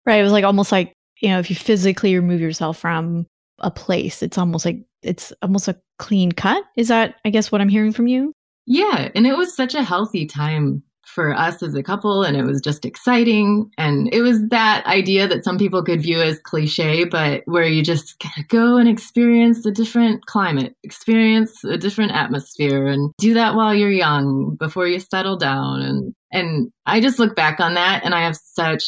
right. 0.05 0.19
It 0.19 0.23
was 0.23 0.31
like 0.31 0.43
almost 0.43 0.71
like, 0.71 0.94
you 1.22 1.29
know, 1.29 1.39
if 1.39 1.50
you 1.50 1.55
physically 1.55 2.15
remove 2.15 2.41
yourself 2.41 2.77
from 2.77 3.27
a 3.60 3.72
place, 3.72 4.22
it's 4.22 4.38
almost 4.38 4.65
like 4.65 4.86
it's 5.01 5.31
almost 5.41 5.67
a 5.67 5.79
clean 6.00 6.31
cut. 6.31 6.63
Is 6.75 6.88
that, 6.89 7.15
I 7.24 7.29
guess, 7.29 7.51
what 7.51 7.62
I'm 7.62 7.69
hearing 7.69 7.93
from 7.93 8.07
you? 8.07 8.34
Yeah. 8.65 9.10
And 9.15 9.27
it 9.27 9.38
was 9.38 9.55
such 9.55 9.75
a 9.75 9.84
healthy 9.84 10.25
time 10.25 10.84
for 11.05 11.34
us 11.34 11.62
as 11.62 11.75
a 11.75 11.84
couple 11.84 12.24
and 12.24 12.36
it 12.36 12.43
was 12.43 12.60
just 12.60 12.84
exciting. 12.84 13.69
And 13.77 14.12
it 14.13 14.22
was 14.22 14.39
that 14.50 14.86
idea 14.86 15.27
that 15.27 15.43
some 15.43 15.57
people 15.57 15.84
could 15.84 16.01
view 16.01 16.19
as 16.19 16.39
cliche, 16.39 17.05
but 17.05 17.43
where 17.45 17.63
you 17.63 17.84
just 17.84 18.22
go 18.50 18.77
and 18.77 18.89
experience 18.89 19.65
a 19.65 19.72
different 19.72 20.25
climate, 20.25 20.75
experience 20.84 21.63
a 21.63 21.77
different 21.77 22.12
atmosphere 22.12 22.88
and 22.88 23.12
do 23.17 23.34
that 23.36 23.55
while 23.55 23.74
you're 23.74 23.91
young 23.91 24.55
before 24.60 24.88
you 24.88 25.00
settle 25.00 25.38
down. 25.38 25.81
And, 25.81 26.13
and 26.31 26.72
I 26.86 27.00
just 27.00 27.19
look 27.19 27.36
back 27.36 27.60
on 27.60 27.75
that 27.75 28.03
and 28.03 28.13
I 28.13 28.22
have 28.22 28.36
such 28.36 28.84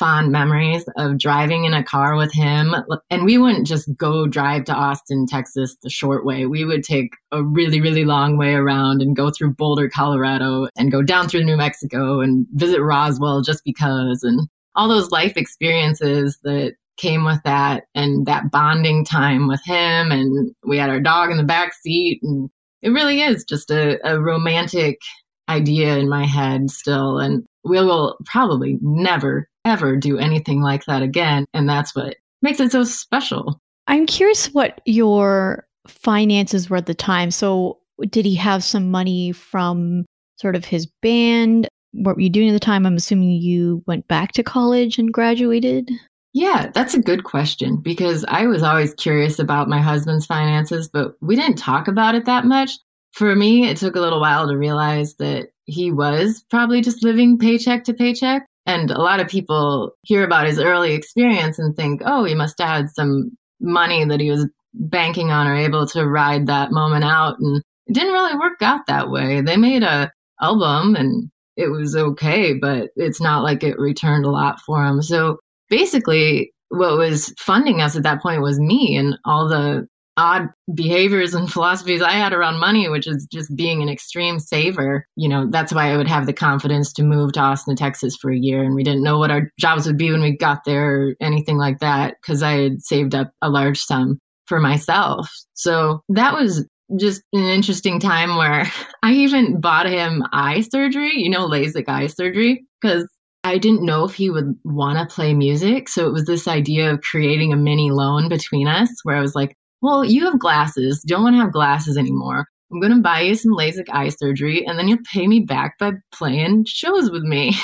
fond 0.00 0.32
memories 0.32 0.86
of 0.96 1.18
driving 1.18 1.66
in 1.66 1.74
a 1.74 1.84
car 1.84 2.16
with 2.16 2.32
him. 2.32 2.74
And 3.10 3.26
we 3.26 3.36
wouldn't 3.36 3.66
just 3.66 3.94
go 3.98 4.26
drive 4.26 4.64
to 4.64 4.72
Austin, 4.72 5.26
Texas 5.26 5.76
the 5.82 5.90
short 5.90 6.24
way. 6.24 6.46
We 6.46 6.64
would 6.64 6.82
take 6.82 7.12
a 7.32 7.44
really, 7.44 7.82
really 7.82 8.06
long 8.06 8.38
way 8.38 8.54
around 8.54 9.02
and 9.02 9.14
go 9.14 9.30
through 9.30 9.56
Boulder, 9.56 9.90
Colorado, 9.90 10.68
and 10.74 10.90
go 10.90 11.02
down 11.02 11.28
through 11.28 11.44
New 11.44 11.58
Mexico 11.58 12.20
and 12.20 12.46
visit 12.54 12.80
Roswell 12.80 13.42
just 13.42 13.62
because. 13.62 14.22
And 14.22 14.48
all 14.74 14.88
those 14.88 15.10
life 15.10 15.36
experiences 15.36 16.38
that 16.44 16.76
came 16.96 17.26
with 17.26 17.42
that 17.44 17.84
and 17.94 18.24
that 18.24 18.50
bonding 18.50 19.04
time 19.04 19.48
with 19.48 19.60
him. 19.66 20.12
And 20.12 20.54
we 20.64 20.78
had 20.78 20.88
our 20.88 21.00
dog 21.00 21.30
in 21.30 21.36
the 21.36 21.44
back 21.44 21.74
seat. 21.74 22.20
And 22.22 22.48
it 22.80 22.88
really 22.88 23.20
is 23.20 23.44
just 23.44 23.70
a, 23.70 23.98
a 24.02 24.18
romantic 24.18 24.98
idea 25.46 25.98
in 25.98 26.08
my 26.08 26.24
head 26.24 26.70
still. 26.70 27.18
And 27.18 27.44
we 27.64 27.76
will 27.78 28.16
probably 28.24 28.78
never 28.80 29.49
ever 29.64 29.96
do 29.96 30.18
anything 30.18 30.62
like 30.62 30.84
that 30.86 31.02
again. 31.02 31.46
And 31.54 31.68
that's 31.68 31.94
what 31.94 32.16
makes 32.42 32.60
it 32.60 32.72
so 32.72 32.84
special. 32.84 33.60
I'm 33.86 34.06
curious 34.06 34.46
what 34.52 34.80
your 34.86 35.66
finances 35.86 36.70
were 36.70 36.78
at 36.78 36.86
the 36.86 36.94
time. 36.94 37.30
So, 37.30 37.78
did 38.08 38.24
he 38.24 38.34
have 38.36 38.64
some 38.64 38.90
money 38.90 39.32
from 39.32 40.06
sort 40.36 40.56
of 40.56 40.64
his 40.64 40.86
band? 41.02 41.68
What 41.92 42.16
were 42.16 42.22
you 42.22 42.30
doing 42.30 42.48
at 42.48 42.52
the 42.52 42.60
time? 42.60 42.86
I'm 42.86 42.96
assuming 42.96 43.30
you 43.30 43.82
went 43.86 44.08
back 44.08 44.32
to 44.32 44.42
college 44.42 44.98
and 44.98 45.12
graduated. 45.12 45.90
Yeah, 46.32 46.70
that's 46.72 46.94
a 46.94 47.00
good 47.00 47.24
question 47.24 47.76
because 47.76 48.24
I 48.28 48.46
was 48.46 48.62
always 48.62 48.94
curious 48.94 49.38
about 49.38 49.68
my 49.68 49.80
husband's 49.80 50.26
finances, 50.26 50.88
but 50.88 51.16
we 51.20 51.34
didn't 51.34 51.56
talk 51.56 51.88
about 51.88 52.14
it 52.14 52.24
that 52.26 52.44
much. 52.44 52.78
For 53.12 53.34
me, 53.34 53.68
it 53.68 53.76
took 53.76 53.96
a 53.96 54.00
little 54.00 54.20
while 54.20 54.46
to 54.46 54.56
realize 54.56 55.16
that 55.16 55.48
he 55.64 55.90
was 55.90 56.44
probably 56.48 56.80
just 56.80 57.02
living 57.02 57.38
paycheck 57.38 57.82
to 57.84 57.94
paycheck. 57.94 58.46
And 58.70 58.90
a 58.90 59.00
lot 59.00 59.20
of 59.20 59.28
people 59.28 59.92
hear 60.02 60.22
about 60.24 60.46
his 60.46 60.60
early 60.60 60.92
experience 60.92 61.58
and 61.58 61.74
think, 61.74 62.02
oh, 62.04 62.24
he 62.24 62.34
must 62.34 62.58
have 62.60 62.68
had 62.68 62.90
some 62.90 63.36
money 63.60 64.04
that 64.04 64.20
he 64.20 64.30
was 64.30 64.46
banking 64.74 65.30
on 65.30 65.48
or 65.48 65.56
able 65.56 65.86
to 65.88 66.06
ride 66.06 66.46
that 66.46 66.70
moment 66.70 67.04
out. 67.04 67.38
And 67.40 67.62
it 67.86 67.94
didn't 67.94 68.12
really 68.12 68.36
work 68.36 68.62
out 68.62 68.86
that 68.86 69.10
way. 69.10 69.40
They 69.40 69.56
made 69.56 69.82
a 69.82 70.12
album 70.40 70.94
and 70.94 71.30
it 71.56 71.68
was 71.68 71.96
okay, 71.96 72.54
but 72.54 72.90
it's 72.96 73.20
not 73.20 73.42
like 73.42 73.62
it 73.64 73.78
returned 73.78 74.24
a 74.24 74.30
lot 74.30 74.60
for 74.60 74.84
him. 74.84 75.02
So 75.02 75.38
basically, 75.68 76.52
what 76.68 76.96
was 76.96 77.34
funding 77.38 77.80
us 77.80 77.96
at 77.96 78.04
that 78.04 78.22
point 78.22 78.40
was 78.40 78.60
me 78.60 78.96
and 78.96 79.18
all 79.24 79.48
the 79.48 79.88
odd 80.20 80.48
behaviors 80.74 81.34
and 81.34 81.50
philosophies 81.52 82.02
I 82.02 82.12
had 82.12 82.32
around 82.32 82.60
money, 82.60 82.88
which 82.88 83.06
is 83.06 83.26
just 83.32 83.54
being 83.56 83.82
an 83.82 83.88
extreme 83.88 84.38
saver. 84.38 85.06
You 85.16 85.28
know, 85.28 85.48
that's 85.50 85.72
why 85.72 85.90
I 85.90 85.96
would 85.96 86.08
have 86.08 86.26
the 86.26 86.32
confidence 86.32 86.92
to 86.94 87.02
move 87.02 87.32
to 87.32 87.40
Austin, 87.40 87.74
Texas 87.74 88.16
for 88.16 88.30
a 88.30 88.38
year. 88.38 88.62
And 88.62 88.74
we 88.74 88.84
didn't 88.84 89.02
know 89.02 89.18
what 89.18 89.30
our 89.30 89.50
jobs 89.58 89.86
would 89.86 89.96
be 89.96 90.12
when 90.12 90.22
we 90.22 90.36
got 90.36 90.64
there 90.64 90.94
or 90.94 91.14
anything 91.20 91.56
like 91.56 91.78
that 91.80 92.16
because 92.20 92.42
I 92.42 92.52
had 92.52 92.82
saved 92.82 93.14
up 93.14 93.32
a 93.40 93.48
large 93.48 93.80
sum 93.80 94.18
for 94.46 94.60
myself. 94.60 95.30
So 95.54 96.02
that 96.10 96.34
was 96.34 96.68
just 96.98 97.22
an 97.32 97.44
interesting 97.44 98.00
time 98.00 98.36
where 98.36 98.70
I 99.02 99.12
even 99.12 99.60
bought 99.60 99.86
him 99.86 100.22
eye 100.32 100.60
surgery, 100.60 101.12
you 101.14 101.30
know, 101.30 101.48
LASIK 101.48 101.88
eye 101.88 102.08
surgery, 102.08 102.64
because 102.80 103.08
I 103.42 103.56
didn't 103.56 103.86
know 103.86 104.04
if 104.04 104.14
he 104.14 104.28
would 104.28 104.54
want 104.64 104.98
to 104.98 105.14
play 105.14 105.32
music. 105.32 105.88
So 105.88 106.06
it 106.06 106.12
was 106.12 106.26
this 106.26 106.46
idea 106.46 106.92
of 106.92 107.00
creating 107.00 107.52
a 107.52 107.56
mini 107.56 107.90
loan 107.90 108.28
between 108.28 108.68
us 108.68 108.90
where 109.02 109.16
I 109.16 109.20
was 109.20 109.34
like, 109.34 109.56
well, 109.82 110.04
you 110.04 110.24
have 110.24 110.38
glasses. 110.38 111.02
Don't 111.06 111.22
want 111.22 111.34
to 111.34 111.40
have 111.40 111.52
glasses 111.52 111.96
anymore. 111.96 112.46
I'm 112.72 112.80
going 112.80 112.94
to 112.94 113.02
buy 113.02 113.20
you 113.20 113.34
some 113.34 113.52
LASIK 113.52 113.88
eye 113.90 114.10
surgery 114.10 114.64
and 114.64 114.78
then 114.78 114.86
you'll 114.86 114.98
pay 115.12 115.26
me 115.26 115.40
back 115.40 115.78
by 115.78 115.92
playing 116.12 116.66
shows 116.66 117.10
with 117.10 117.24
me. 117.24 117.54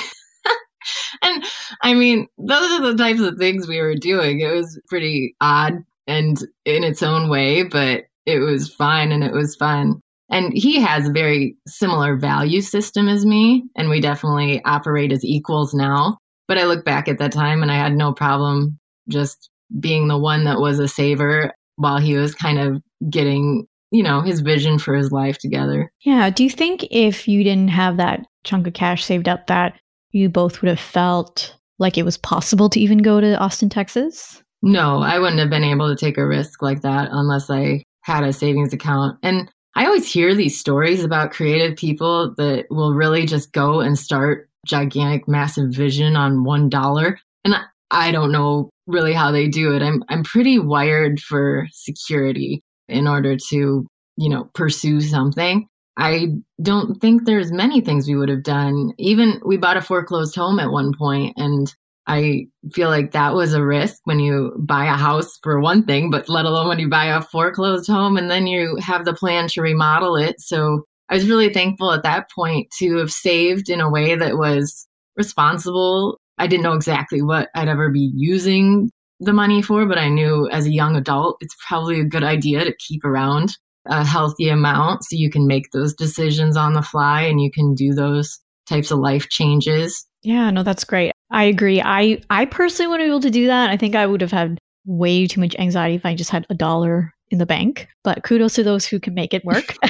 and 1.21 1.43
I 1.81 1.93
mean, 1.93 2.27
those 2.37 2.71
are 2.71 2.81
the 2.81 2.95
types 2.95 3.21
of 3.21 3.37
things 3.37 3.67
we 3.67 3.79
were 3.79 3.95
doing. 3.95 4.41
It 4.41 4.51
was 4.51 4.79
pretty 4.87 5.35
odd 5.39 5.75
and 6.07 6.37
in 6.65 6.83
its 6.83 7.03
own 7.03 7.29
way, 7.29 7.63
but 7.63 8.03
it 8.25 8.39
was 8.39 8.73
fine 8.73 9.11
and 9.11 9.23
it 9.23 9.33
was 9.33 9.55
fun. 9.55 10.01
And 10.29 10.51
he 10.53 10.81
has 10.81 11.07
a 11.07 11.13
very 11.13 11.55
similar 11.67 12.17
value 12.17 12.59
system 12.59 13.07
as 13.07 13.25
me, 13.25 13.63
and 13.77 13.89
we 13.89 14.01
definitely 14.01 14.61
operate 14.65 15.13
as 15.13 15.23
equals 15.23 15.73
now. 15.73 16.17
But 16.49 16.57
I 16.57 16.65
look 16.65 16.83
back 16.83 17.07
at 17.07 17.17
that 17.19 17.31
time 17.31 17.61
and 17.61 17.71
I 17.71 17.75
had 17.75 17.95
no 17.95 18.11
problem 18.11 18.77
just 19.07 19.49
being 19.79 20.07
the 20.07 20.17
one 20.17 20.43
that 20.43 20.59
was 20.59 20.79
a 20.79 20.87
saver 20.87 21.53
while 21.77 21.97
he 21.97 22.15
was 22.15 22.35
kind 22.35 22.59
of 22.59 22.81
getting, 23.09 23.65
you 23.91 24.03
know, 24.03 24.21
his 24.21 24.41
vision 24.41 24.77
for 24.77 24.95
his 24.95 25.11
life 25.11 25.37
together. 25.37 25.91
Yeah. 26.01 26.29
Do 26.29 26.43
you 26.43 26.49
think 26.49 26.85
if 26.91 27.27
you 27.27 27.43
didn't 27.43 27.69
have 27.69 27.97
that 27.97 28.25
chunk 28.43 28.67
of 28.67 28.73
cash 28.73 29.05
saved 29.05 29.29
up, 29.29 29.47
that 29.47 29.79
you 30.11 30.29
both 30.29 30.61
would 30.61 30.69
have 30.69 30.79
felt 30.79 31.55
like 31.79 31.97
it 31.97 32.05
was 32.05 32.17
possible 32.17 32.69
to 32.69 32.79
even 32.79 32.99
go 32.99 33.21
to 33.21 33.37
Austin, 33.37 33.69
Texas? 33.69 34.43
No, 34.61 35.01
I 35.01 35.19
wouldn't 35.19 35.39
have 35.39 35.49
been 35.49 35.63
able 35.63 35.87
to 35.87 35.95
take 35.95 36.17
a 36.17 36.27
risk 36.27 36.61
like 36.61 36.81
that 36.81 37.09
unless 37.11 37.49
I 37.49 37.83
had 38.01 38.23
a 38.23 38.33
savings 38.33 38.73
account. 38.73 39.19
And 39.21 39.49
I 39.75 39.85
always 39.85 40.11
hear 40.11 40.33
these 40.33 40.59
stories 40.59 41.03
about 41.03 41.31
creative 41.31 41.77
people 41.77 42.33
that 42.37 42.65
will 42.71 42.95
really 42.95 43.27
just 43.27 43.51
go 43.51 43.79
and 43.79 43.97
start 43.97 44.49
gigantic, 44.65 45.27
massive 45.27 45.69
vision 45.69 46.15
on 46.15 46.43
one 46.43 46.69
dollar. 46.69 47.19
And 47.45 47.55
I 47.91 48.11
don't 48.11 48.31
know 48.31 48.71
really 48.87 49.13
how 49.13 49.31
they 49.31 49.47
do 49.47 49.73
it. 49.75 49.81
I'm 49.81 50.03
I'm 50.09 50.23
pretty 50.23 50.59
wired 50.59 51.19
for 51.19 51.67
security 51.71 52.63
in 52.87 53.07
order 53.07 53.37
to, 53.49 53.87
you 54.15 54.29
know, 54.29 54.49
pursue 54.53 55.01
something. 55.01 55.67
I 55.97 56.27
don't 56.61 56.99
think 57.01 57.25
there's 57.25 57.51
many 57.51 57.81
things 57.81 58.07
we 58.07 58.15
would 58.15 58.29
have 58.29 58.43
done. 58.43 58.91
Even 58.97 59.41
we 59.45 59.57
bought 59.57 59.77
a 59.77 59.81
foreclosed 59.81 60.35
home 60.35 60.59
at 60.59 60.71
one 60.71 60.93
point 60.97 61.33
and 61.37 61.73
I 62.07 62.45
feel 62.71 62.89
like 62.89 63.11
that 63.11 63.33
was 63.33 63.53
a 63.53 63.65
risk 63.65 63.99
when 64.05 64.19
you 64.19 64.55
buy 64.59 64.85
a 64.85 64.95
house 64.95 65.37
for 65.43 65.59
one 65.59 65.83
thing, 65.83 66.09
but 66.09 66.29
let 66.29 66.45
alone 66.45 66.69
when 66.69 66.79
you 66.79 66.87
buy 66.87 67.05
a 67.05 67.21
foreclosed 67.21 67.89
home 67.89 68.15
and 68.15 68.31
then 68.31 68.47
you 68.47 68.77
have 68.77 69.03
the 69.03 69.13
plan 69.13 69.49
to 69.49 69.61
remodel 69.61 70.15
it. 70.15 70.39
So 70.39 70.85
I 71.09 71.15
was 71.15 71.27
really 71.27 71.53
thankful 71.53 71.91
at 71.91 72.03
that 72.03 72.29
point 72.31 72.67
to 72.79 72.97
have 72.97 73.11
saved 73.11 73.69
in 73.69 73.81
a 73.81 73.89
way 73.89 74.15
that 74.15 74.37
was 74.37 74.87
responsible 75.17 76.19
I 76.37 76.47
didn't 76.47 76.63
know 76.63 76.73
exactly 76.73 77.21
what 77.21 77.49
I'd 77.55 77.67
ever 77.67 77.89
be 77.89 78.11
using 78.15 78.91
the 79.19 79.33
money 79.33 79.61
for, 79.61 79.85
but 79.85 79.97
I 79.97 80.09
knew 80.09 80.47
as 80.51 80.65
a 80.65 80.71
young 80.71 80.95
adult, 80.95 81.37
it's 81.41 81.55
probably 81.67 81.99
a 81.99 82.05
good 82.05 82.23
idea 82.23 82.63
to 82.63 82.75
keep 82.77 83.03
around 83.03 83.57
a 83.85 84.05
healthy 84.05 84.49
amount 84.49 85.03
so 85.03 85.15
you 85.15 85.29
can 85.29 85.47
make 85.47 85.71
those 85.71 85.93
decisions 85.93 86.57
on 86.57 86.73
the 86.73 86.81
fly 86.81 87.21
and 87.21 87.41
you 87.41 87.49
can 87.51 87.73
do 87.73 87.93
those 87.93 88.39
types 88.67 88.91
of 88.91 88.99
life 88.99 89.29
changes. 89.29 90.05
Yeah, 90.23 90.51
no, 90.51 90.61
that's 90.61 90.83
great. 90.83 91.13
I 91.31 91.45
agree. 91.45 91.81
I 91.81 92.21
I 92.29 92.45
personally 92.45 92.89
wouldn't 92.89 93.07
be 93.07 93.11
able 93.11 93.21
to 93.21 93.29
do 93.29 93.47
that. 93.47 93.69
I 93.69 93.77
think 93.77 93.95
I 93.95 94.05
would 94.05 94.21
have 94.21 94.31
had 94.31 94.57
way 94.85 95.27
too 95.27 95.41
much 95.41 95.55
anxiety 95.57 95.95
if 95.95 96.05
I 96.05 96.15
just 96.15 96.29
had 96.29 96.45
a 96.49 96.55
dollar 96.55 97.13
in 97.29 97.37
the 97.37 97.45
bank. 97.45 97.87
But 98.03 98.23
kudos 98.23 98.55
to 98.55 98.63
those 98.63 98.85
who 98.85 98.99
can 98.99 99.13
make 99.13 99.33
it 99.33 99.43
work. 99.43 99.75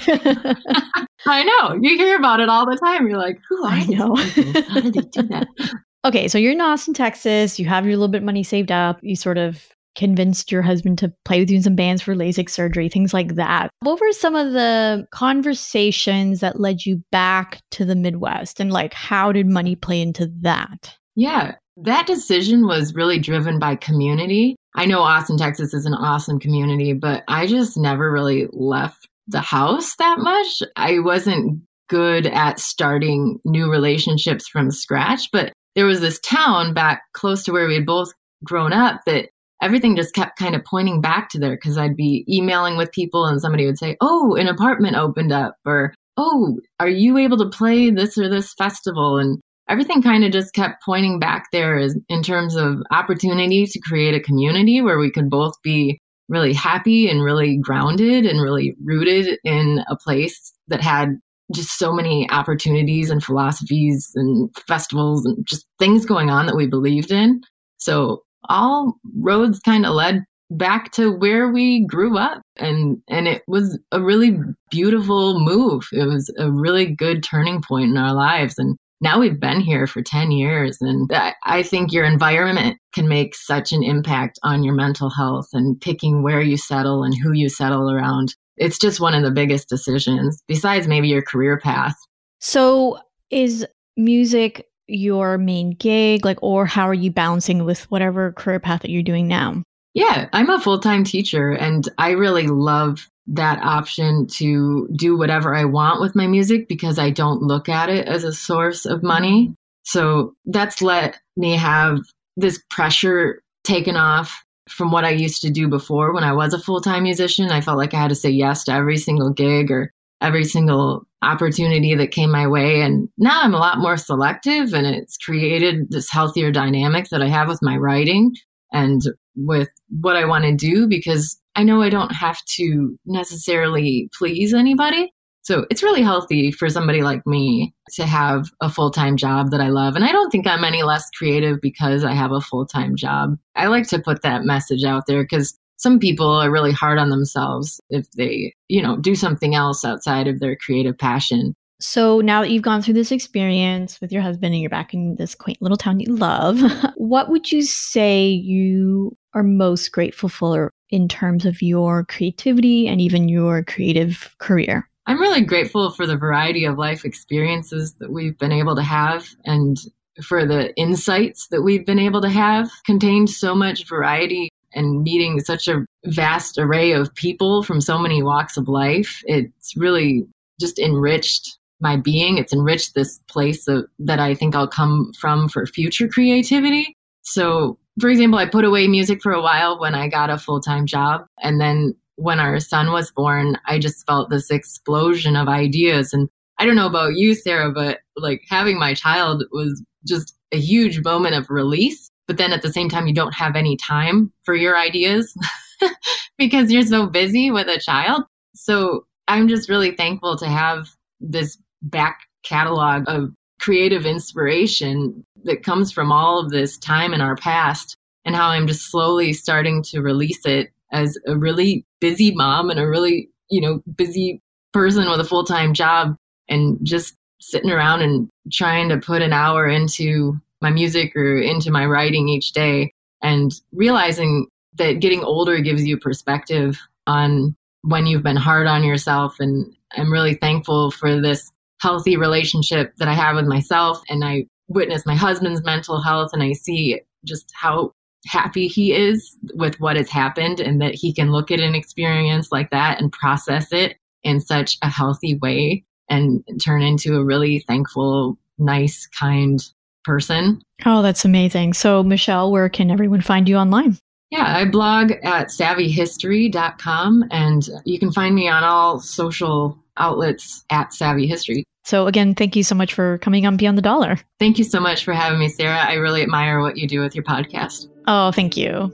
I 1.26 1.44
know. 1.44 1.80
You 1.82 1.98
hear 1.98 2.18
about 2.18 2.40
it 2.40 2.50
all 2.50 2.66
the 2.66 2.78
time. 2.78 3.08
You're 3.08 3.18
like, 3.18 3.40
who 3.48 3.66
I 3.66 3.86
know. 3.86 4.16
How 4.16 4.82
did 4.82 4.94
they 4.94 5.02
do 5.02 5.24
that? 5.24 5.48
Okay, 6.06 6.28
so 6.28 6.38
you're 6.38 6.54
in 6.54 6.62
Austin, 6.62 6.94
Texas. 6.94 7.60
You 7.60 7.66
have 7.66 7.86
your 7.86 7.96
little 7.96 8.08
bit 8.08 8.20
of 8.20 8.26
money 8.26 8.44
saved 8.44 8.72
up. 8.72 9.00
You 9.02 9.16
sort 9.16 9.38
of 9.38 9.68
convinced 9.98 10.52
your 10.52 10.62
husband 10.62 11.00
to 11.00 11.12
play 11.26 11.40
with 11.40 11.50
you 11.50 11.58
in 11.58 11.64
some 11.64 11.76
bands 11.76 12.02
for 12.02 12.16
LASIK 12.16 12.50
surgery, 12.50 12.88
things 12.88 13.14
like 13.14 13.36
that. 13.36 13.72
What 13.82 14.00
were 14.00 14.12
some 14.12 14.36
of 14.36 14.54
the 14.54 15.06
conversations 15.12 16.40
that 16.40 16.60
led 16.60 16.86
you 16.86 17.04
back 17.12 17.60
to 17.72 17.84
the 17.84 17.96
Midwest? 17.96 18.60
And 18.60 18.72
like, 18.72 18.94
how 18.94 19.32
did 19.32 19.48
money 19.48 19.76
play 19.76 20.02
into 20.02 20.32
that? 20.42 20.96
Yeah, 21.16 21.56
that 21.78 22.06
decision 22.06 22.68
was 22.68 22.94
really 22.94 23.18
driven 23.18 23.58
by 23.58 23.76
community. 23.76 24.56
I 24.76 24.86
know 24.86 25.02
Austin, 25.02 25.38
Texas 25.38 25.74
is 25.74 25.88
an 25.88 25.96
awesome 25.96 26.40
community, 26.40 26.94
but 26.94 27.24
I 27.28 27.48
just 27.48 27.76
never 27.76 28.12
really 28.12 28.48
left 28.52 29.08
the 29.28 29.42
house 29.42 29.96
that 29.98 30.20
much. 30.20 30.62
I 30.76 31.00
wasn't 31.00 31.62
good 31.90 32.28
at 32.28 32.60
starting 32.60 33.40
new 33.46 33.72
relationships 33.72 34.48
from 34.48 34.72
scratch, 34.72 35.30
but 35.32 35.54
there 35.78 35.86
was 35.86 36.02
this 36.02 36.20
town 36.22 36.74
back 36.74 37.04
close 37.14 37.44
to 37.44 37.52
where 37.52 37.68
we 37.68 37.76
had 37.76 37.86
both 37.86 38.12
grown 38.44 38.74
up 38.74 39.02
that 39.06 39.30
everything 39.62 39.96
just 39.96 40.16
kept 40.16 40.40
kind 40.40 40.56
of 40.56 40.66
pointing 40.66 41.02
back 41.02 41.30
to 41.30 41.40
there 41.40 41.56
because 41.56 41.78
I'd 41.78 41.96
be 41.96 42.26
emailing 42.28 42.78
with 42.78 42.92
people 42.92 43.26
and 43.26 43.40
somebody 43.40 43.68
would 43.68 43.78
say, 43.78 43.96
Oh, 44.02 44.36
an 44.36 44.48
apartment 44.48 44.96
opened 44.96 45.32
up, 45.32 45.56
or 45.66 45.94
Oh, 46.18 46.58
are 46.80 46.90
you 46.90 47.20
able 47.20 47.38
to 47.38 47.50
play 47.50 47.92
this 47.92 48.18
or 48.18 48.28
this 48.28 48.56
festival? 48.56 49.20
And 49.20 49.40
everything 49.70 50.02
kind 50.02 50.24
of 50.24 50.32
just 50.32 50.56
kept 50.56 50.84
pointing 50.84 51.20
back 51.20 51.46
there 51.52 51.78
as, 51.78 51.96
in 52.10 52.24
terms 52.24 52.56
of 52.56 52.78
opportunity 52.90 53.68
to 53.68 53.80
create 53.80 54.16
a 54.16 54.20
community 54.20 54.82
where 54.82 54.98
we 54.98 55.12
could 55.12 55.30
both 55.30 55.54
be 55.62 56.00
really 56.28 56.54
happy 56.54 57.08
and 57.08 57.24
really 57.24 57.56
grounded 57.62 58.26
and 58.26 58.42
really 58.42 58.76
rooted 58.84 59.38
in 59.44 59.84
a 59.88 59.96
place 59.96 60.54
that 60.70 60.82
had 60.82 61.20
just 61.54 61.78
so 61.78 61.94
many 61.94 62.30
opportunities 62.30 63.10
and 63.10 63.24
philosophies 63.24 64.12
and 64.16 64.50
festivals 64.68 65.26
and 65.26 65.46
just 65.46 65.66
things 65.80 66.06
going 66.06 66.30
on 66.30 66.46
that 66.46 66.56
we 66.56 66.68
believed 66.68 67.12
in. 67.12 67.42
So 67.78 68.24
all 68.50 68.98
roads 69.16 69.60
kind 69.60 69.86
of 69.86 69.94
led 69.94 70.24
back 70.52 70.92
to 70.94 71.12
where 71.12 71.50
we 71.50 71.86
grew 71.86 72.18
up 72.18 72.42
and 72.56 72.98
and 73.10 73.28
it 73.28 73.44
was 73.48 73.78
a 73.92 74.02
really 74.02 74.38
beautiful 74.72 75.42
move 75.42 75.86
it 75.92 76.06
was 76.06 76.34
a 76.38 76.50
really 76.50 76.86
good 76.86 77.22
turning 77.22 77.62
point 77.62 77.90
in 77.90 77.98
our 77.98 78.14
lives 78.14 78.58
and 78.58 78.78
now 79.02 79.20
we've 79.20 79.42
been 79.42 79.60
here 79.60 79.86
for 79.86 80.02
10 80.02 80.32
years 80.32 80.78
and 80.80 81.12
i 81.44 81.62
think 81.62 81.92
your 81.92 82.06
environment 82.06 82.78
can 82.94 83.10
make 83.10 83.36
such 83.36 83.74
an 83.74 83.84
impact 83.84 84.40
on 84.44 84.64
your 84.64 84.74
mental 84.74 85.10
health 85.10 85.48
and 85.52 85.82
picking 85.82 86.24
where 86.24 86.42
you 86.42 86.56
settle 86.56 87.04
and 87.04 87.14
who 87.22 87.34
you 87.34 87.50
settle 87.50 87.92
around 87.92 88.34
it's 88.58 88.78
just 88.78 89.00
one 89.00 89.14
of 89.14 89.24
the 89.24 89.32
biggest 89.32 89.70
decisions 89.70 90.42
besides 90.48 90.88
maybe 90.88 91.08
your 91.08 91.22
career 91.22 91.60
path. 91.60 91.96
So 92.40 93.00
is 93.30 93.66
music 93.96 94.68
your 94.88 95.38
main 95.38 95.72
gig 95.72 96.24
like 96.24 96.42
or 96.42 96.66
how 96.66 96.88
are 96.88 96.94
you 96.94 97.12
balancing 97.12 97.66
with 97.66 97.90
whatever 97.92 98.32
career 98.34 98.60
path 98.60 98.82
that 98.82 98.92
you're 98.92 99.04
doing 99.04 99.28
now? 99.28 99.62
Yeah, 99.94 100.30
I'm 100.34 100.50
a 100.50 100.60
full 100.60 100.80
time 100.80 101.04
teacher 101.04 101.52
and 101.52 101.88
I 101.98 102.12
really 102.12 102.48
love 102.48 103.10
that 103.28 103.62
option 103.62 104.28
to 104.28 104.88
do 104.96 105.18
whatever 105.18 105.56
I 105.56 105.66
want 105.66 106.00
with 106.00 106.16
my 106.16 106.28
music 106.28 106.70
because 106.70 106.98
I 106.98 107.10
don't 107.10 107.42
look 107.42 107.68
at 107.68 107.90
it 107.90 108.08
as 108.08 108.24
a 108.24 108.32
source 108.32 108.86
of 108.86 109.04
money. 109.04 109.46
Mm-hmm. 109.46 109.54
So 109.84 110.34
that's 110.46 110.82
let 110.82 111.20
me 111.36 111.56
have 111.56 112.00
this 112.38 112.62
pressure 112.70 113.42
taken 113.64 113.98
off 113.98 114.44
from 114.70 114.92
what 114.92 115.06
I 115.06 115.10
used 115.10 115.42
to 115.42 115.50
do 115.50 115.68
before 115.68 116.14
when 116.14 116.24
I 116.24 116.34
was 116.34 116.54
a 116.54 116.60
full 116.60 116.82
time 116.82 117.04
musician. 117.04 117.50
I 117.50 117.62
felt 117.62 117.78
like 117.78 117.94
I 117.94 118.02
had 118.02 118.10
to 118.10 118.16
say 118.16 118.30
yes 118.30 118.64
to 118.66 118.74
every 118.74 118.98
single 118.98 119.32
gig 119.32 119.72
or 119.72 119.92
every 120.22 120.44
single 120.44 121.06
opportunity 121.22 121.96
that 121.96 122.12
came 122.12 122.32
my 122.32 122.48
way. 122.48 122.82
And 122.82 123.10
now 123.18 123.42
I'm 123.42 123.54
a 123.54 123.60
lot 123.60 123.80
more 123.80 123.98
selective 123.98 124.74
and 124.74 124.86
it's 124.88 125.18
created 125.18 125.92
this 125.92 126.10
healthier 126.10 126.52
dynamic 126.52 127.10
that 127.10 127.22
I 127.22 127.28
have 127.28 127.48
with 127.48 127.62
my 127.62 127.78
writing 127.78 128.36
and 128.72 129.02
with 129.36 129.70
what 129.90 130.16
I 130.16 130.26
want 130.26 130.46
to 130.46 130.56
do 130.56 130.88
because 130.88 131.40
I 131.56 131.64
know 131.64 131.82
I 131.82 131.90
don't 131.90 132.12
have 132.12 132.44
to 132.56 132.98
necessarily 133.06 134.10
please 134.18 134.54
anybody. 134.54 135.12
So 135.48 135.66
it's 135.70 135.82
really 135.82 136.02
healthy 136.02 136.52
for 136.52 136.68
somebody 136.68 137.04
like 137.04 137.26
me 137.26 137.74
to 137.94 138.06
have 138.06 138.50
a 138.60 138.70
full 138.70 138.92
time 138.92 139.16
job 139.16 139.50
that 139.52 139.62
I 139.62 139.70
love. 139.70 139.96
And 139.96 140.04
I 140.04 140.12
don't 140.12 140.30
think 140.30 140.46
I'm 140.46 140.66
any 140.66 140.84
less 140.84 141.10
creative 141.12 141.62
because 141.62 142.04
I 142.04 142.12
have 142.12 142.34
a 142.34 142.42
full 142.42 142.66
time 142.66 142.98
job. 142.98 143.38
I 143.56 143.68
like 143.68 143.88
to 143.88 144.00
put 144.00 144.24
that 144.24 144.44
message 144.44 144.84
out 144.84 145.04
there 145.08 145.24
because 145.24 145.58
some 145.78 146.00
people 146.00 146.28
are 146.28 146.52
really 146.52 146.74
hard 146.74 147.00
on 147.00 147.12
themselves 147.12 147.80
if 147.90 148.12
they, 148.12 148.54
you 148.68 148.82
know, 148.82 148.98
do 148.98 149.16
something 149.16 149.56
else 149.56 149.86
outside 149.86 150.28
of 150.28 150.42
their 150.42 150.58
creative 150.58 150.98
passion. 150.98 151.56
So 151.80 152.20
now 152.20 152.42
that 152.42 152.52
you've 152.52 152.64
gone 152.64 152.82
through 152.82 152.96
this 152.96 153.14
experience 153.14 154.02
with 154.02 154.12
your 154.12 154.24
husband 154.24 154.54
and 154.54 154.62
you're 154.62 154.70
back 154.70 154.94
in 154.94 155.16
this 155.16 155.34
quaint 155.34 155.62
little 155.62 155.78
town 155.78 156.02
you 156.02 156.14
love, 156.14 156.60
what 156.98 157.30
would 157.30 157.54
you 157.54 157.62
say 157.62 158.28
you 158.28 159.16
are 159.34 159.44
most 159.44 159.94
grateful 159.94 160.28
for 160.28 160.72
in 160.90 161.08
terms 161.08 161.46
of 161.46 161.62
your 161.62 162.04
creativity 162.04 162.90
and 162.90 163.00
even 163.00 163.30
your 163.30 163.64
creative 163.64 164.36
career? 164.40 164.90
I'm 165.08 165.22
really 165.22 165.42
grateful 165.42 165.90
for 165.92 166.06
the 166.06 166.18
variety 166.18 166.66
of 166.66 166.78
life 166.78 167.06
experiences 167.06 167.94
that 168.00 168.12
we've 168.12 168.38
been 168.38 168.52
able 168.52 168.76
to 168.76 168.84
have 168.84 169.26
and 169.46 169.78
for 170.22 170.46
the 170.46 170.76
insights 170.76 171.48
that 171.48 171.62
we've 171.62 171.86
been 171.86 172.00
able 172.00 172.22
to 172.22 172.30
have 172.30 172.70
contained 172.86 173.30
so 173.30 173.56
much 173.56 173.88
variety 173.88 174.50
and 174.74 175.04
meeting 175.04 175.40
such 175.40 175.70
a 175.70 175.86
vast 176.08 176.58
array 176.58 176.92
of 176.92 177.16
people 177.16 177.64
from 177.64 177.80
so 177.80 177.98
many 177.98 178.22
walks 178.22 178.58
of 178.58 178.68
life. 178.68 179.22
It's 179.26 179.78
really 179.78 180.28
just 180.60 180.78
enriched 180.78 181.58
my 181.80 181.96
being. 181.96 182.38
It's 182.38 182.52
enriched 182.52 182.94
this 182.94 183.20
place 183.30 183.66
of, 183.70 183.86
that 184.00 184.20
I 184.20 184.36
think 184.36 184.56
I'll 184.56 184.68
come 184.68 185.14
from 185.18 185.48
for 185.48 185.66
future 185.66 186.10
creativity. 186.10 186.96
So, 187.22 187.78
for 188.02 188.10
example, 188.10 188.40
I 188.40 188.46
put 188.46 188.66
away 188.66 188.88
music 188.88 189.22
for 189.22 189.32
a 189.32 189.42
while 189.42 189.80
when 189.80 189.96
I 189.96 190.10
got 190.10 190.30
a 190.30 190.38
full 190.38 190.60
time 190.60 190.86
job. 190.86 191.26
And 191.42 191.62
then 191.62 191.96
when 192.18 192.40
our 192.40 192.60
son 192.60 192.92
was 192.92 193.12
born, 193.12 193.58
I 193.66 193.80
just 193.80 194.06
felt 194.06 194.30
this 194.30 194.52
explosion 194.52 195.36
of 195.36 195.48
ideas. 195.48 196.14
And 196.14 196.28
I 196.60 196.66
don't 196.66 196.76
know 196.76 196.88
about 196.88 197.16
you, 197.16 197.36
Sarah, 197.36 197.72
but 197.72 198.00
like 198.16 198.42
having 198.50 198.78
my 198.78 198.94
child 198.94 199.44
was 199.52 199.82
just 200.06 200.36
a 200.52 200.60
huge 200.60 201.04
moment 201.04 201.36
of 201.36 201.50
release. 201.50 202.10
But 202.28 202.38
then 202.38 202.52
at 202.52 202.64
the 202.64 202.74
same 202.74 202.90
time, 202.90 203.08
you 203.08 203.14
don't 203.14 203.36
have 203.36 203.56
any 203.56 203.78
time 203.78 204.34
for 204.44 204.56
your 204.56 204.78
ideas 204.78 205.34
because 206.38 206.72
you're 206.72 206.82
so 206.82 207.06
busy 207.06 207.52
with 207.52 207.68
a 207.68 207.80
child. 207.80 208.24
So 208.56 209.06
I'm 209.28 209.48
just 209.48 209.70
really 209.70 209.92
thankful 209.92 210.38
to 210.38 210.48
have 210.48 210.88
this 211.20 211.58
back 211.84 212.22
catalog 212.44 213.04
of 213.08 213.30
creative 213.62 214.06
inspiration 214.06 215.24
that 215.44 215.64
comes 215.64 215.92
from 215.92 216.12
all 216.12 216.40
of 216.40 216.50
this 216.50 216.78
time 216.78 217.14
in 217.14 217.22
our 217.22 217.36
past 217.36 217.96
and 218.26 218.36
how 218.36 218.50
I'm 218.50 218.68
just 218.68 218.90
slowly 218.90 219.34
starting 219.34 219.84
to 219.84 220.02
release 220.02 220.46
it 220.46 220.72
as 220.92 221.18
a 221.28 221.38
really 221.38 221.86
busy 222.00 222.34
mom 222.34 222.70
and 222.70 222.80
a 222.80 222.88
really, 222.88 223.30
you 223.50 223.62
know, 223.62 223.82
busy 223.96 224.42
person 224.74 225.10
with 225.10 225.20
a 225.20 225.26
full 225.26 225.44
time 225.44 225.74
job 225.74 226.16
and 226.50 226.78
just 226.84 227.16
sitting 227.40 227.72
around 227.72 228.02
and 228.02 228.30
trying 228.52 228.90
to 228.90 228.98
put 228.98 229.22
an 229.22 229.34
hour 229.34 229.68
into 229.68 230.40
my 230.62 230.70
music 230.70 231.16
or 231.16 231.38
into 231.38 231.72
my 231.72 231.86
writing 231.86 232.30
each 232.30 232.52
day 232.52 232.92
and 233.22 233.54
realizing 233.72 234.48
that 234.76 235.00
getting 235.00 235.24
older 235.24 235.60
gives 235.60 235.86
you 235.86 235.98
perspective 235.98 236.78
on 237.06 237.56
when 237.82 238.06
you've 238.06 238.24
been 238.24 238.36
hard 238.36 238.68
on 238.68 238.84
yourself. 238.84 239.40
And 239.40 239.76
I'm 239.96 240.12
really 240.12 240.36
thankful 240.36 240.92
for 240.92 241.20
this 241.20 241.52
healthy 241.80 242.18
relationship 242.18 242.96
that 242.98 243.08
I 243.08 243.14
have 243.14 243.36
with 243.36 243.46
myself. 243.46 244.02
And 244.10 244.24
I 244.24 244.46
witness 244.68 245.06
my 245.06 245.16
husband's 245.16 245.64
mental 245.64 246.02
health 246.02 246.32
and 246.34 246.44
I 246.44 246.54
see 246.54 247.00
just 247.24 247.52
how 247.54 247.94
happy 248.28 248.68
he 248.68 248.94
is 248.94 249.36
with 249.56 249.80
what 249.80 249.98
has 249.98 250.10
happened 250.10 250.60
and 250.60 250.82
that 250.82 250.94
he 250.94 251.14
can 251.14 251.32
look 251.32 251.52
at 251.52 251.60
an 251.60 251.76
experience 251.76 252.52
like 252.52 252.70
that 252.72 253.00
and 253.00 253.12
process 253.12 253.72
it 253.72 253.98
in 254.24 254.40
such 254.40 254.78
a 254.82 254.90
healthy 254.90 255.36
way 255.36 255.84
and 256.10 256.44
turn 256.64 256.82
into 256.82 257.16
a 257.16 257.24
really 257.24 257.60
thankful, 257.68 258.38
nice, 258.58 259.08
kind 259.08 259.64
person. 260.04 260.62
Oh, 260.86 261.02
that's 261.02 261.26
amazing. 261.26 261.74
So, 261.74 262.04
Michelle, 262.04 262.52
where 262.52 262.70
can 262.70 262.92
everyone 262.92 263.22
find 263.22 263.48
you 263.48 263.58
online? 263.58 263.98
Yeah, 264.30 264.58
I 264.58 264.66
blog 264.66 265.12
at 265.24 265.48
savvyhistory.com 265.48 267.26
and 267.32 267.70
you 267.86 268.00
can 268.00 268.12
find 268.12 268.36
me 268.36 268.48
on 268.50 268.64
all 268.64 269.00
social 269.00 269.78
outlets 269.98 270.66
at 270.70 270.94
Savvy 270.94 271.28
History. 271.28 271.64
So, 271.86 272.08
again, 272.08 272.36
thank 272.36 272.56
you 272.56 272.64
so 272.64 272.76
much 272.76 272.94
for 272.94 273.18
coming 273.20 273.46
on 273.46 273.56
Beyond 273.56 273.78
the 273.78 273.82
Dollar. 273.82 274.20
Thank 274.40 274.58
you 274.58 274.66
so 274.66 274.82
much 274.82 275.06
for 275.06 275.14
having 275.14 275.40
me, 275.40 275.48
Sarah. 275.48 275.80
I 275.80 275.94
really 275.94 276.22
admire 276.22 276.60
what 276.60 276.78
you 276.78 276.88
do 276.88 277.00
with 277.00 277.16
your 277.16 277.24
podcast. 277.24 277.88
Oh, 278.08 278.32
thank 278.32 278.56
you. 278.56 278.92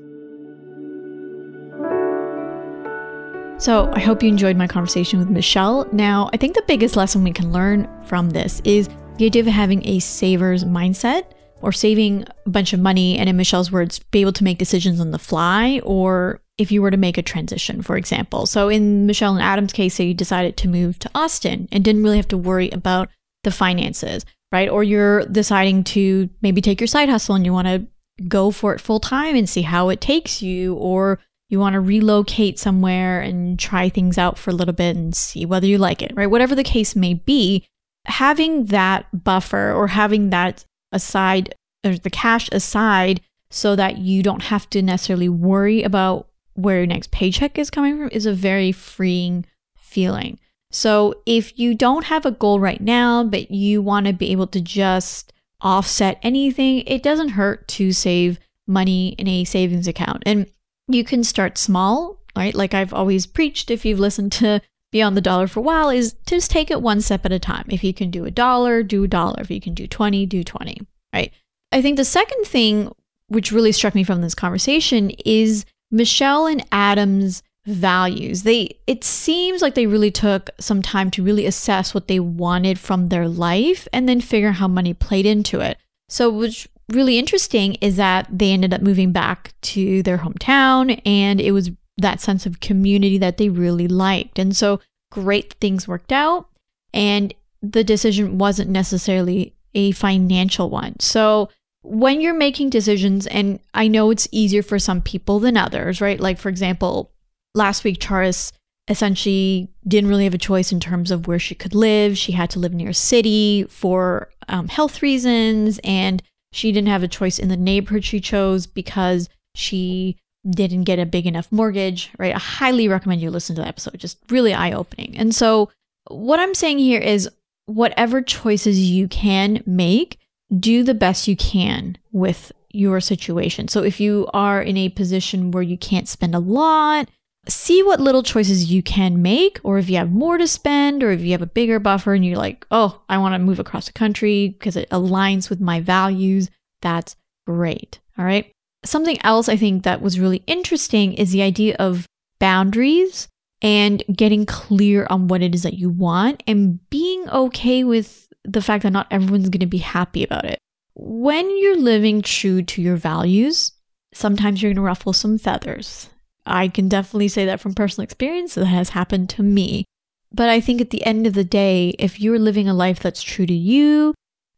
So, 3.59 3.89
I 3.93 3.99
hope 3.99 4.21
you 4.21 4.29
enjoyed 4.29 4.57
my 4.57 4.67
conversation 4.67 5.19
with 5.19 5.29
Michelle. 5.29 5.87
Now, 5.93 6.29
I 6.33 6.37
think 6.37 6.55
the 6.55 6.63
biggest 6.67 6.97
lesson 6.97 7.23
we 7.23 7.31
can 7.31 7.53
learn 7.53 7.87
from 8.05 8.31
this 8.31 8.61
is 8.65 8.89
the 9.17 9.25
idea 9.25 9.41
of 9.41 9.47
having 9.47 9.87
a 9.87 9.99
saver's 9.99 10.63
mindset 10.65 11.23
or 11.61 11.71
saving 11.71 12.25
a 12.45 12.49
bunch 12.49 12.73
of 12.73 12.79
money 12.79 13.17
and 13.17 13.29
in 13.29 13.37
Michelle's 13.37 13.71
words 13.71 13.99
be 14.11 14.21
able 14.21 14.33
to 14.33 14.43
make 14.43 14.57
decisions 14.57 14.99
on 14.99 15.11
the 15.11 15.19
fly 15.19 15.79
or 15.83 16.41
if 16.57 16.71
you 16.71 16.81
were 16.81 16.91
to 16.91 16.97
make 16.97 17.17
a 17.17 17.21
transition 17.21 17.81
for 17.81 17.95
example. 17.95 18.45
So 18.45 18.67
in 18.69 19.05
Michelle 19.05 19.33
and 19.33 19.41
Adam's 19.41 19.71
case 19.71 19.99
you 19.99 20.13
decided 20.13 20.57
to 20.57 20.67
move 20.67 20.99
to 20.99 21.09
Austin 21.15 21.69
and 21.71 21.83
didn't 21.83 22.03
really 22.03 22.17
have 22.17 22.27
to 22.29 22.37
worry 22.37 22.69
about 22.71 23.09
the 23.43 23.51
finances, 23.51 24.25
right? 24.51 24.67
Or 24.67 24.83
you're 24.83 25.25
deciding 25.25 25.85
to 25.85 26.29
maybe 26.41 26.59
take 26.59 26.81
your 26.81 26.87
side 26.87 27.07
hustle 27.07 27.35
and 27.35 27.45
you 27.45 27.53
want 27.53 27.67
to 27.67 27.87
go 28.27 28.51
for 28.51 28.73
it 28.73 28.81
full 28.81 28.99
time 28.99 29.35
and 29.35 29.49
see 29.49 29.63
how 29.63 29.89
it 29.89 30.01
takes 30.01 30.41
you 30.41 30.75
or 30.75 31.19
you 31.49 31.59
want 31.59 31.73
to 31.73 31.79
relocate 31.79 32.57
somewhere 32.57 33.21
and 33.21 33.59
try 33.59 33.89
things 33.89 34.17
out 34.17 34.37
for 34.37 34.49
a 34.49 34.53
little 34.53 34.73
bit 34.73 34.95
and 34.95 35.15
see 35.15 35.45
whether 35.45 35.67
you 35.67 35.77
like 35.77 36.01
it, 36.01 36.11
right? 36.15 36.29
Whatever 36.29 36.55
the 36.55 36.63
case 36.63 36.95
may 36.95 37.13
be, 37.13 37.67
having 38.05 38.65
that 38.65 39.23
buffer 39.23 39.71
or 39.71 39.87
having 39.87 40.29
that 40.29 40.65
aside 40.91 41.53
or 41.85 41.95
the 41.95 42.09
cash 42.09 42.49
aside 42.51 43.21
so 43.49 43.75
that 43.75 43.97
you 43.97 44.23
don't 44.23 44.43
have 44.43 44.69
to 44.71 44.81
necessarily 44.81 45.29
worry 45.29 45.83
about 45.83 46.27
where 46.55 46.77
your 46.77 46.87
next 46.87 47.11
paycheck 47.11 47.57
is 47.57 47.69
coming 47.69 47.97
from 47.97 48.09
is 48.11 48.25
a 48.25 48.33
very 48.33 48.71
freeing 48.71 49.45
feeling. 49.75 50.39
So 50.71 51.21
if 51.25 51.57
you 51.59 51.75
don't 51.75 52.05
have 52.05 52.25
a 52.25 52.31
goal 52.31 52.59
right 52.59 52.81
now, 52.81 53.23
but 53.23 53.51
you 53.51 53.81
want 53.81 54.07
to 54.07 54.13
be 54.13 54.31
able 54.31 54.47
to 54.47 54.61
just 54.61 55.32
offset 55.63 56.19
anything, 56.21 56.83
it 56.85 57.01
doesn't 57.01 57.29
hurt 57.29 57.67
to 57.69 57.91
save 57.91 58.39
money 58.67 59.09
in 59.17 59.27
a 59.27 59.43
savings 59.43 59.87
account. 59.87 60.23
And 60.25 60.47
you 60.87 61.03
can 61.03 61.23
start 61.23 61.57
small, 61.57 62.19
right? 62.35 62.53
Like 62.53 62.73
I've 62.73 62.93
always 62.93 63.25
preached 63.25 63.71
if 63.71 63.85
you've 63.85 63.99
listened 63.99 64.31
to 64.33 64.61
Beyond 64.91 65.17
the 65.17 65.21
Dollar 65.21 65.47
for 65.47 65.59
a 65.59 65.63
while, 65.63 65.89
is 65.89 66.13
just 66.27 66.51
take 66.51 66.69
it 66.69 66.81
one 66.81 67.01
step 67.01 67.25
at 67.25 67.31
a 67.31 67.39
time. 67.39 67.65
If 67.69 67.83
you 67.83 67.95
can 67.95 68.11
do 68.11 68.25
a 68.25 68.31
dollar, 68.31 68.83
do 68.83 69.05
a 69.05 69.07
dollar. 69.07 69.41
If 69.41 69.49
you 69.49 69.59
can 69.59 69.73
do 69.73 69.87
20, 69.87 70.27
do 70.27 70.43
20, 70.43 70.85
right? 71.11 71.33
I 71.71 71.81
think 71.81 71.97
the 71.97 72.05
second 72.05 72.45
thing, 72.45 72.93
which 73.27 73.51
really 73.51 73.71
struck 73.71 73.95
me 73.95 74.03
from 74.03 74.21
this 74.21 74.35
conversation, 74.35 75.09
is 75.25 75.65
Michelle 75.89 76.45
and 76.45 76.63
Adam's 76.71 77.41
values. 77.65 78.43
They 78.43 78.77
it 78.87 79.03
seems 79.03 79.61
like 79.61 79.75
they 79.75 79.87
really 79.87 80.11
took 80.11 80.49
some 80.59 80.81
time 80.81 81.09
to 81.11 81.23
really 81.23 81.45
assess 81.45 81.93
what 81.93 82.07
they 82.07 82.19
wanted 82.19 82.77
from 82.77 83.07
their 83.07 83.27
life 83.27 83.87
and 83.93 84.07
then 84.07 84.21
figure 84.21 84.51
how 84.51 84.67
money 84.67 84.93
played 84.93 85.25
into 85.25 85.59
it. 85.59 85.77
So 86.09 86.29
what's 86.29 86.67
really 86.89 87.17
interesting 87.17 87.75
is 87.75 87.95
that 87.95 88.27
they 88.31 88.51
ended 88.51 88.73
up 88.73 88.81
moving 88.81 89.11
back 89.11 89.53
to 89.61 90.03
their 90.03 90.17
hometown 90.17 91.01
and 91.05 91.39
it 91.39 91.51
was 91.51 91.71
that 91.97 92.19
sense 92.19 92.45
of 92.45 92.59
community 92.59 93.17
that 93.17 93.37
they 93.37 93.49
really 93.49 93.87
liked. 93.87 94.39
And 94.39 94.55
so 94.55 94.81
great 95.11 95.53
things 95.61 95.87
worked 95.87 96.11
out 96.11 96.49
and 96.93 97.33
the 97.61 97.83
decision 97.83 98.37
wasn't 98.37 98.69
necessarily 98.69 99.55
a 99.73 99.91
financial 99.91 100.69
one. 100.69 100.99
So 100.99 101.49
when 101.81 102.21
you're 102.21 102.33
making 102.33 102.69
decisions, 102.69 103.27
and 103.27 103.59
I 103.73 103.87
know 103.87 104.09
it's 104.09 104.27
easier 104.31 104.63
for 104.63 104.79
some 104.79 105.01
people 105.01 105.39
than 105.39 105.57
others, 105.57 106.01
right? 106.01 106.19
Like, 106.19 106.37
for 106.37 106.49
example, 106.49 107.12
last 107.55 107.83
week, 107.83 107.99
Charis 107.99 108.51
essentially 108.87 109.69
didn't 109.87 110.09
really 110.09 110.25
have 110.25 110.33
a 110.33 110.39
choice 110.39 110.71
in 110.71 110.79
terms 110.79 111.11
of 111.11 111.27
where 111.27 111.39
she 111.39 111.55
could 111.55 111.73
live. 111.73 112.17
She 112.17 112.33
had 112.33 112.49
to 112.51 112.59
live 112.59 112.73
near 112.73 112.89
a 112.89 112.93
city 112.93 113.65
for 113.69 114.29
um, 114.49 114.67
health 114.67 115.01
reasons, 115.01 115.79
and 115.83 116.21
she 116.51 116.71
didn't 116.71 116.89
have 116.89 117.03
a 117.03 117.07
choice 117.07 117.39
in 117.39 117.49
the 117.49 117.57
neighborhood 117.57 118.03
she 118.03 118.19
chose 118.19 118.67
because 118.67 119.29
she 119.55 120.17
didn't 120.49 120.83
get 120.83 120.99
a 120.99 121.05
big 121.05 121.25
enough 121.25 121.51
mortgage, 121.51 122.11
right? 122.17 122.35
I 122.35 122.39
highly 122.39 122.87
recommend 122.87 123.21
you 123.21 123.31
listen 123.31 123.55
to 123.55 123.61
that 123.61 123.69
episode, 123.69 123.97
just 123.97 124.17
really 124.29 124.53
eye 124.53 124.73
opening. 124.73 125.17
And 125.17 125.33
so, 125.33 125.69
what 126.09 126.41
I'm 126.41 126.53
saying 126.53 126.79
here 126.79 126.99
is 126.99 127.29
whatever 127.65 128.21
choices 128.21 128.89
you 128.89 129.07
can 129.07 129.63
make, 129.65 130.19
do 130.59 130.83
the 130.83 130.93
best 130.93 131.27
you 131.27 131.37
can 131.37 131.97
with 132.11 132.51
your 132.71 132.99
situation. 132.99 133.67
So 133.67 133.83
if 133.83 133.99
you 133.99 134.27
are 134.33 134.61
in 134.61 134.77
a 134.77 134.89
position 134.89 135.51
where 135.51 135.63
you 135.63 135.77
can't 135.77 136.09
spend 136.09 136.35
a 136.35 136.39
lot, 136.39 137.07
see 137.47 137.83
what 137.83 137.99
little 137.99 138.23
choices 138.23 138.71
you 138.71 138.81
can 138.81 139.21
make, 139.21 139.59
or 139.63 139.77
if 139.77 139.89
you 139.89 139.97
have 139.97 140.11
more 140.11 140.37
to 140.37 140.47
spend, 140.47 141.03
or 141.03 141.11
if 141.11 141.21
you 141.21 141.31
have 141.31 141.41
a 141.41 141.47
bigger 141.47 141.79
buffer 141.79 142.13
and 142.13 142.25
you're 142.25 142.37
like, 142.37 142.65
oh, 142.71 143.01
I 143.09 143.17
want 143.17 143.33
to 143.33 143.39
move 143.39 143.59
across 143.59 143.87
the 143.87 143.93
country 143.93 144.49
because 144.49 144.75
it 144.75 144.89
aligns 144.89 145.49
with 145.49 145.59
my 145.59 145.81
values, 145.81 146.49
that's 146.81 147.15
great. 147.45 147.99
All 148.17 148.25
right. 148.25 148.51
Something 148.85 149.17
else 149.23 149.49
I 149.49 149.57
think 149.57 149.83
that 149.83 150.01
was 150.01 150.19
really 150.19 150.43
interesting 150.47 151.13
is 151.13 151.31
the 151.31 151.41
idea 151.41 151.75
of 151.79 152.05
boundaries 152.39 153.27
and 153.61 154.03
getting 154.13 154.45
clear 154.45 155.07
on 155.09 155.29
what 155.29 155.41
it 155.41 155.55
is 155.55 155.63
that 155.63 155.75
you 155.75 155.89
want 155.89 156.43
and 156.47 156.79
being 156.89 157.29
okay 157.29 157.83
with 157.85 158.27
the 158.43 158.61
fact 158.61 158.83
that 158.83 158.91
not 158.91 159.07
everyone's 159.09 159.49
going 159.49 159.61
to 159.61 159.65
be 159.65 159.77
happy 159.77 160.23
about 160.23 160.43
it. 160.43 160.59
When 160.95 161.57
you're 161.57 161.77
living 161.77 162.21
true 162.21 162.61
to 162.61 162.81
your 162.81 162.97
values, 162.97 163.71
sometimes 164.13 164.61
you're 164.61 164.69
going 164.69 164.75
to 164.75 164.81
ruffle 164.81 165.13
some 165.13 165.37
feathers. 165.37 166.09
I 166.45 166.67
can 166.67 166.89
definitely 166.89 167.27
say 167.27 167.45
that 167.45 167.59
from 167.59 167.73
personal 167.73 168.03
experience. 168.03 168.55
That 168.55 168.65
has 168.65 168.89
happened 168.89 169.29
to 169.31 169.43
me. 169.43 169.85
But 170.31 170.49
I 170.49 170.59
think 170.59 170.81
at 170.81 170.89
the 170.89 171.05
end 171.05 171.27
of 171.27 171.33
the 171.33 171.43
day, 171.43 171.95
if 171.99 172.19
you're 172.19 172.39
living 172.39 172.67
a 172.67 172.73
life 172.73 172.99
that's 172.99 173.21
true 173.21 173.45
to 173.45 173.53
you 173.53 174.13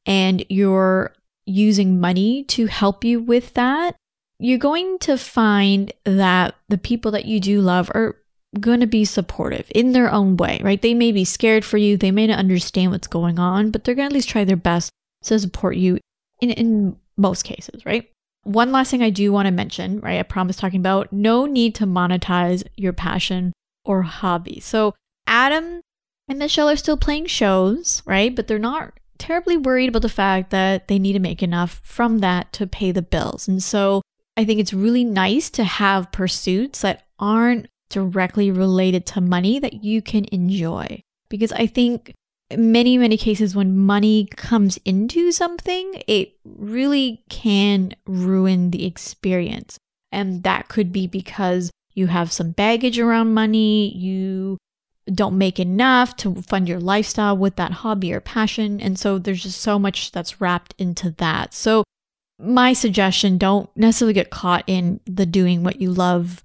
and 0.06 0.46
you're 0.50 1.14
using 1.46 2.00
money 2.00 2.44
to 2.46 2.68
help 2.68 3.04
you 3.04 3.20
with 3.20 3.54
that, 3.56 3.96
you're 4.40 4.58
going 4.58 5.00
to 5.00 5.18
find 5.18 5.94
that 6.04 6.56
the 6.70 6.78
people 6.78 7.12
that 7.12 7.26
you 7.26 7.40
do 7.40 7.62
love 7.62 7.90
are 7.94 8.18
going 8.60 8.80
to 8.80 8.88
be 8.88 9.06
supportive 9.06 9.70
in 9.76 9.92
their 9.92 10.12
own 10.12 10.38
way, 10.38 10.62
right? 10.64 10.82
They 10.82 10.94
may 10.94 11.12
be 11.12 11.26
scared 11.26 11.66
for 11.66 11.78
you, 11.78 11.98
they 11.98 12.12
may 12.12 12.28
not 12.28 12.40
understand 12.40 12.92
what's 12.92 13.08
going 13.08 13.38
on, 13.38 13.72
but 13.72 13.84
they're 13.84 13.96
going 13.96 14.10
to 14.10 14.14
at 14.14 14.16
least 14.16 14.30
try 14.30 14.44
their 14.44 14.56
best 14.56 14.92
to 15.24 15.40
support 15.40 15.76
you 15.76 16.00
in, 16.40 16.52
in 16.52 16.96
most 17.18 17.44
cases, 17.44 17.86
right? 17.86 18.10
One 18.46 18.72
last 18.72 18.92
thing 18.92 19.02
I 19.02 19.10
do 19.10 19.32
want 19.32 19.48
to 19.48 19.52
mention, 19.52 20.00
right? 20.00 20.20
I 20.20 20.24
promise 20.24 20.56
talking 20.56 20.80
about 20.80 21.12
no 21.12 21.46
need 21.46 21.76
to 21.76 21.86
monetize 21.86 22.64
your 22.78 22.94
passion 22.94 23.54
or 23.84 24.04
hobby. 24.04 24.60
So, 24.60 24.94
Adam 25.28 25.82
and 26.28 26.40
Michelle 26.40 26.70
are 26.70 26.76
still 26.76 26.96
playing 26.96 27.26
shows, 27.26 28.04
right? 28.06 28.36
But 28.36 28.48
they're 28.48 28.60
not 28.60 28.94
terribly 29.18 29.58
worried 29.58 29.90
about 29.90 30.04
the 30.04 30.10
fact 30.10 30.52
that 30.52 30.88
they 30.88 31.00
need 31.00 31.14
to 31.14 31.20
make 31.20 31.42
enough 31.42 31.82
from 31.84 32.20
that 32.20 32.54
to 32.54 32.68
pay 32.68 32.92
the 32.92 33.02
bills. 33.02 33.48
And 33.48 33.64
so, 33.64 34.04
I 34.38 34.46
think 34.46 34.60
it's 34.60 34.74
really 34.74 35.04
nice 35.04 35.50
to 35.52 35.64
have 35.64 36.12
pursuits 36.12 36.82
that 36.82 37.04
aren't 37.18 37.68
directly 37.90 38.52
related 38.52 39.08
to 39.08 39.22
money 39.22 39.58
that 39.58 39.84
you 39.84 40.02
can 40.02 40.26
enjoy. 40.32 41.02
Because 41.30 41.52
I 41.52 41.66
think 41.66 42.14
many, 42.56 42.98
many 42.98 43.18
cases 43.18 43.56
when 43.56 43.78
money 43.78 44.28
comes 44.36 44.78
into 44.86 45.32
something, 45.32 46.04
it 46.08 46.34
really 46.44 47.24
can 47.30 47.94
ruin 48.06 48.72
the 48.72 48.86
experience. 48.86 49.78
And 50.12 50.44
that 50.44 50.68
could 50.68 50.92
be 50.92 51.08
because 51.08 51.72
you 51.94 52.08
have 52.08 52.32
some 52.32 52.52
baggage 52.52 53.00
around 53.00 53.34
money, 53.34 53.96
you 53.96 54.58
don't 55.14 55.38
make 55.38 55.60
enough 55.60 56.16
to 56.18 56.42
fund 56.42 56.68
your 56.68 56.80
lifestyle 56.80 57.38
with 57.38 57.56
that 57.58 57.72
hobby 57.72 58.14
or 58.14 58.20
passion. 58.20 58.82
And 58.82 58.98
so 58.98 59.18
there's 59.18 59.44
just 59.44 59.62
so 59.62 59.78
much 59.78 60.12
that's 60.12 60.42
wrapped 60.42 60.74
into 60.78 61.12
that. 61.12 61.54
So, 61.54 61.84
my 62.38 62.74
suggestion 62.74 63.38
don't 63.38 63.70
necessarily 63.78 64.14
get 64.14 64.30
caught 64.30 64.66
in 64.68 65.00
the 65.06 65.26
doing 65.26 65.64
what 65.64 65.80
you 65.80 65.90
love 65.90 66.44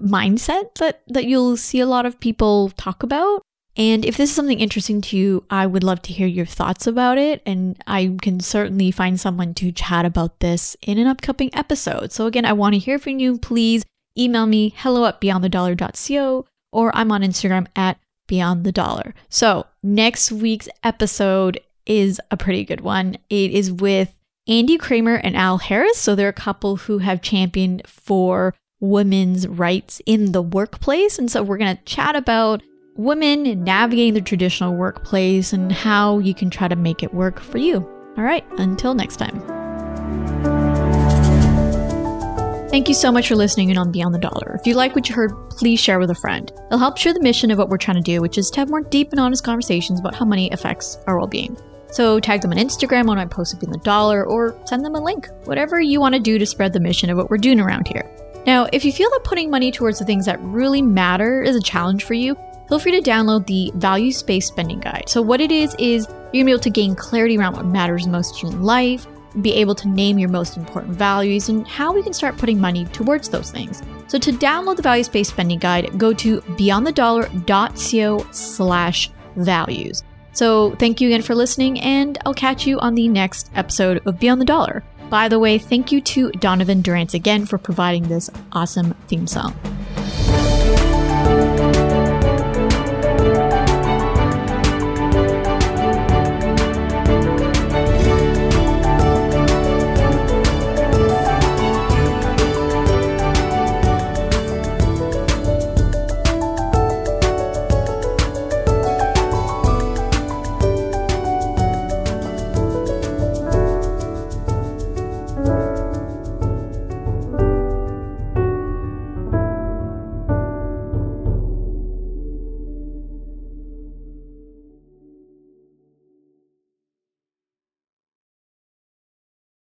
mindset 0.00 0.74
that 0.76 1.02
that 1.06 1.26
you'll 1.26 1.56
see 1.56 1.78
a 1.78 1.86
lot 1.86 2.06
of 2.06 2.18
people 2.18 2.70
talk 2.76 3.04
about. 3.04 3.42
And 3.78 4.04
if 4.04 4.16
this 4.16 4.30
is 4.30 4.36
something 4.36 4.58
interesting 4.58 5.00
to 5.02 5.16
you, 5.16 5.44
I 5.48 5.64
would 5.64 5.84
love 5.84 6.02
to 6.02 6.12
hear 6.12 6.26
your 6.26 6.44
thoughts 6.44 6.88
about 6.88 7.16
it. 7.16 7.40
And 7.46 7.80
I 7.86 8.16
can 8.20 8.40
certainly 8.40 8.90
find 8.90 9.20
someone 9.20 9.54
to 9.54 9.70
chat 9.70 10.04
about 10.04 10.40
this 10.40 10.76
in 10.82 10.98
an 10.98 11.06
upcoming 11.06 11.50
episode. 11.52 12.10
So, 12.10 12.26
again, 12.26 12.44
I 12.44 12.52
want 12.52 12.74
to 12.74 12.80
hear 12.80 12.98
from 12.98 13.20
you. 13.20 13.38
Please 13.38 13.84
email 14.18 14.46
me 14.46 14.74
hello 14.78 15.06
at 15.06 15.20
beyondthedollar.co 15.20 16.44
or 16.72 16.94
I'm 16.94 17.12
on 17.12 17.22
Instagram 17.22 17.68
at 17.76 17.98
beyond 18.26 18.64
the 18.64 18.72
dollar. 18.72 19.14
So, 19.28 19.66
next 19.80 20.32
week's 20.32 20.68
episode 20.82 21.60
is 21.86 22.20
a 22.32 22.36
pretty 22.36 22.64
good 22.64 22.80
one. 22.80 23.16
It 23.30 23.52
is 23.52 23.70
with 23.70 24.12
Andie 24.48 24.76
Kramer 24.76 25.14
and 25.14 25.36
Al 25.36 25.58
Harris. 25.58 25.98
So, 25.98 26.16
they're 26.16 26.28
a 26.28 26.32
couple 26.32 26.76
who 26.76 26.98
have 26.98 27.22
championed 27.22 27.86
for 27.86 28.54
women's 28.80 29.46
rights 29.46 30.00
in 30.06 30.32
the 30.32 30.42
workplace. 30.42 31.18
And 31.18 31.30
so 31.30 31.42
we're 31.42 31.58
going 31.58 31.76
to 31.76 31.84
chat 31.84 32.14
about 32.14 32.62
women 32.98 33.62
navigating 33.62 34.12
the 34.12 34.20
traditional 34.20 34.74
workplace 34.74 35.52
and 35.52 35.70
how 35.72 36.18
you 36.18 36.34
can 36.34 36.50
try 36.50 36.66
to 36.68 36.76
make 36.76 37.02
it 37.02 37.14
work 37.14 37.40
for 37.40 37.58
you. 37.58 37.76
All 38.18 38.24
right, 38.24 38.44
until 38.58 38.92
next 38.92 39.16
time. 39.16 39.40
Thank 42.68 42.88
you 42.88 42.94
so 42.94 43.10
much 43.10 43.28
for 43.28 43.36
listening 43.36 43.70
in 43.70 43.78
on 43.78 43.92
Beyond 43.92 44.14
the 44.14 44.18
Dollar. 44.18 44.56
If 44.60 44.66
you 44.66 44.74
like 44.74 44.94
what 44.94 45.08
you 45.08 45.14
heard, 45.14 45.32
please 45.50 45.80
share 45.80 45.98
with 45.98 46.10
a 46.10 46.14
friend. 46.16 46.52
It'll 46.66 46.78
help 46.78 46.98
share 46.98 47.14
the 47.14 47.22
mission 47.22 47.50
of 47.50 47.58
what 47.58 47.68
we're 47.68 47.78
trying 47.78 47.96
to 47.96 48.02
do, 48.02 48.20
which 48.20 48.36
is 48.36 48.50
to 48.50 48.60
have 48.60 48.68
more 48.68 48.82
deep 48.82 49.12
and 49.12 49.20
honest 49.20 49.44
conversations 49.44 50.00
about 50.00 50.14
how 50.14 50.24
money 50.24 50.50
affects 50.50 50.98
our 51.06 51.16
well 51.16 51.28
being. 51.28 51.56
So 51.90 52.20
tag 52.20 52.42
them 52.42 52.50
on 52.50 52.58
Instagram 52.58 53.06
when 53.06 53.18
I 53.18 53.24
post 53.24 53.58
Beyond 53.58 53.74
the 53.74 53.84
Dollar 53.84 54.26
or 54.26 54.60
send 54.66 54.84
them 54.84 54.96
a 54.96 55.00
link, 55.00 55.28
whatever 55.44 55.80
you 55.80 56.00
want 56.00 56.16
to 56.16 56.20
do 56.20 56.36
to 56.36 56.44
spread 56.44 56.72
the 56.72 56.80
mission 56.80 57.10
of 57.10 57.16
what 57.16 57.30
we're 57.30 57.38
doing 57.38 57.60
around 57.60 57.88
here. 57.88 58.04
Now, 58.44 58.66
if 58.72 58.84
you 58.84 58.92
feel 58.92 59.10
that 59.10 59.24
putting 59.24 59.50
money 59.50 59.70
towards 59.70 59.98
the 59.98 60.04
things 60.04 60.26
that 60.26 60.40
really 60.40 60.82
matter 60.82 61.42
is 61.42 61.54
a 61.54 61.62
challenge 61.62 62.04
for 62.04 62.14
you, 62.14 62.36
feel 62.68 62.78
free 62.78 63.00
to 63.00 63.10
download 63.10 63.46
the 63.46 63.72
Values 63.74 64.22
Based 64.22 64.48
Spending 64.48 64.80
Guide. 64.80 65.04
So, 65.08 65.22
what 65.22 65.40
it 65.40 65.50
is, 65.50 65.74
is 65.78 66.06
you're 66.06 66.42
gonna 66.42 66.44
be 66.44 66.52
able 66.52 66.60
to 66.60 66.70
gain 66.70 66.94
clarity 66.94 67.38
around 67.38 67.56
what 67.56 67.66
matters 67.66 68.06
most 68.06 68.42
in 68.42 68.62
life, 68.62 69.06
be 69.40 69.54
able 69.54 69.74
to 69.76 69.88
name 69.88 70.18
your 70.18 70.28
most 70.28 70.56
important 70.56 70.94
values, 70.94 71.48
and 71.48 71.66
how 71.66 71.92
we 71.92 72.02
can 72.02 72.12
start 72.12 72.36
putting 72.36 72.60
money 72.60 72.84
towards 72.86 73.28
those 73.28 73.50
things. 73.50 73.82
So, 74.06 74.18
to 74.18 74.32
download 74.32 74.76
the 74.76 74.82
Values 74.82 75.08
Based 75.08 75.30
Spending 75.30 75.58
Guide, 75.58 75.98
go 75.98 76.12
to 76.14 76.40
beyondthedollar.co 76.40 78.26
slash 78.30 79.10
values. 79.36 80.02
So, 80.32 80.74
thank 80.76 81.00
you 81.00 81.08
again 81.08 81.22
for 81.22 81.34
listening, 81.34 81.80
and 81.80 82.18
I'll 82.24 82.34
catch 82.34 82.66
you 82.66 82.78
on 82.80 82.94
the 82.94 83.08
next 83.08 83.50
episode 83.54 84.06
of 84.06 84.20
Beyond 84.20 84.40
the 84.40 84.46
Dollar. 84.46 84.84
By 85.10 85.28
the 85.28 85.38
way, 85.38 85.58
thank 85.58 85.90
you 85.90 86.00
to 86.02 86.30
Donovan 86.32 86.82
Durance 86.82 87.14
again 87.14 87.46
for 87.46 87.56
providing 87.56 88.04
this 88.04 88.28
awesome 88.52 88.94
theme 89.08 89.26
song. 89.26 89.56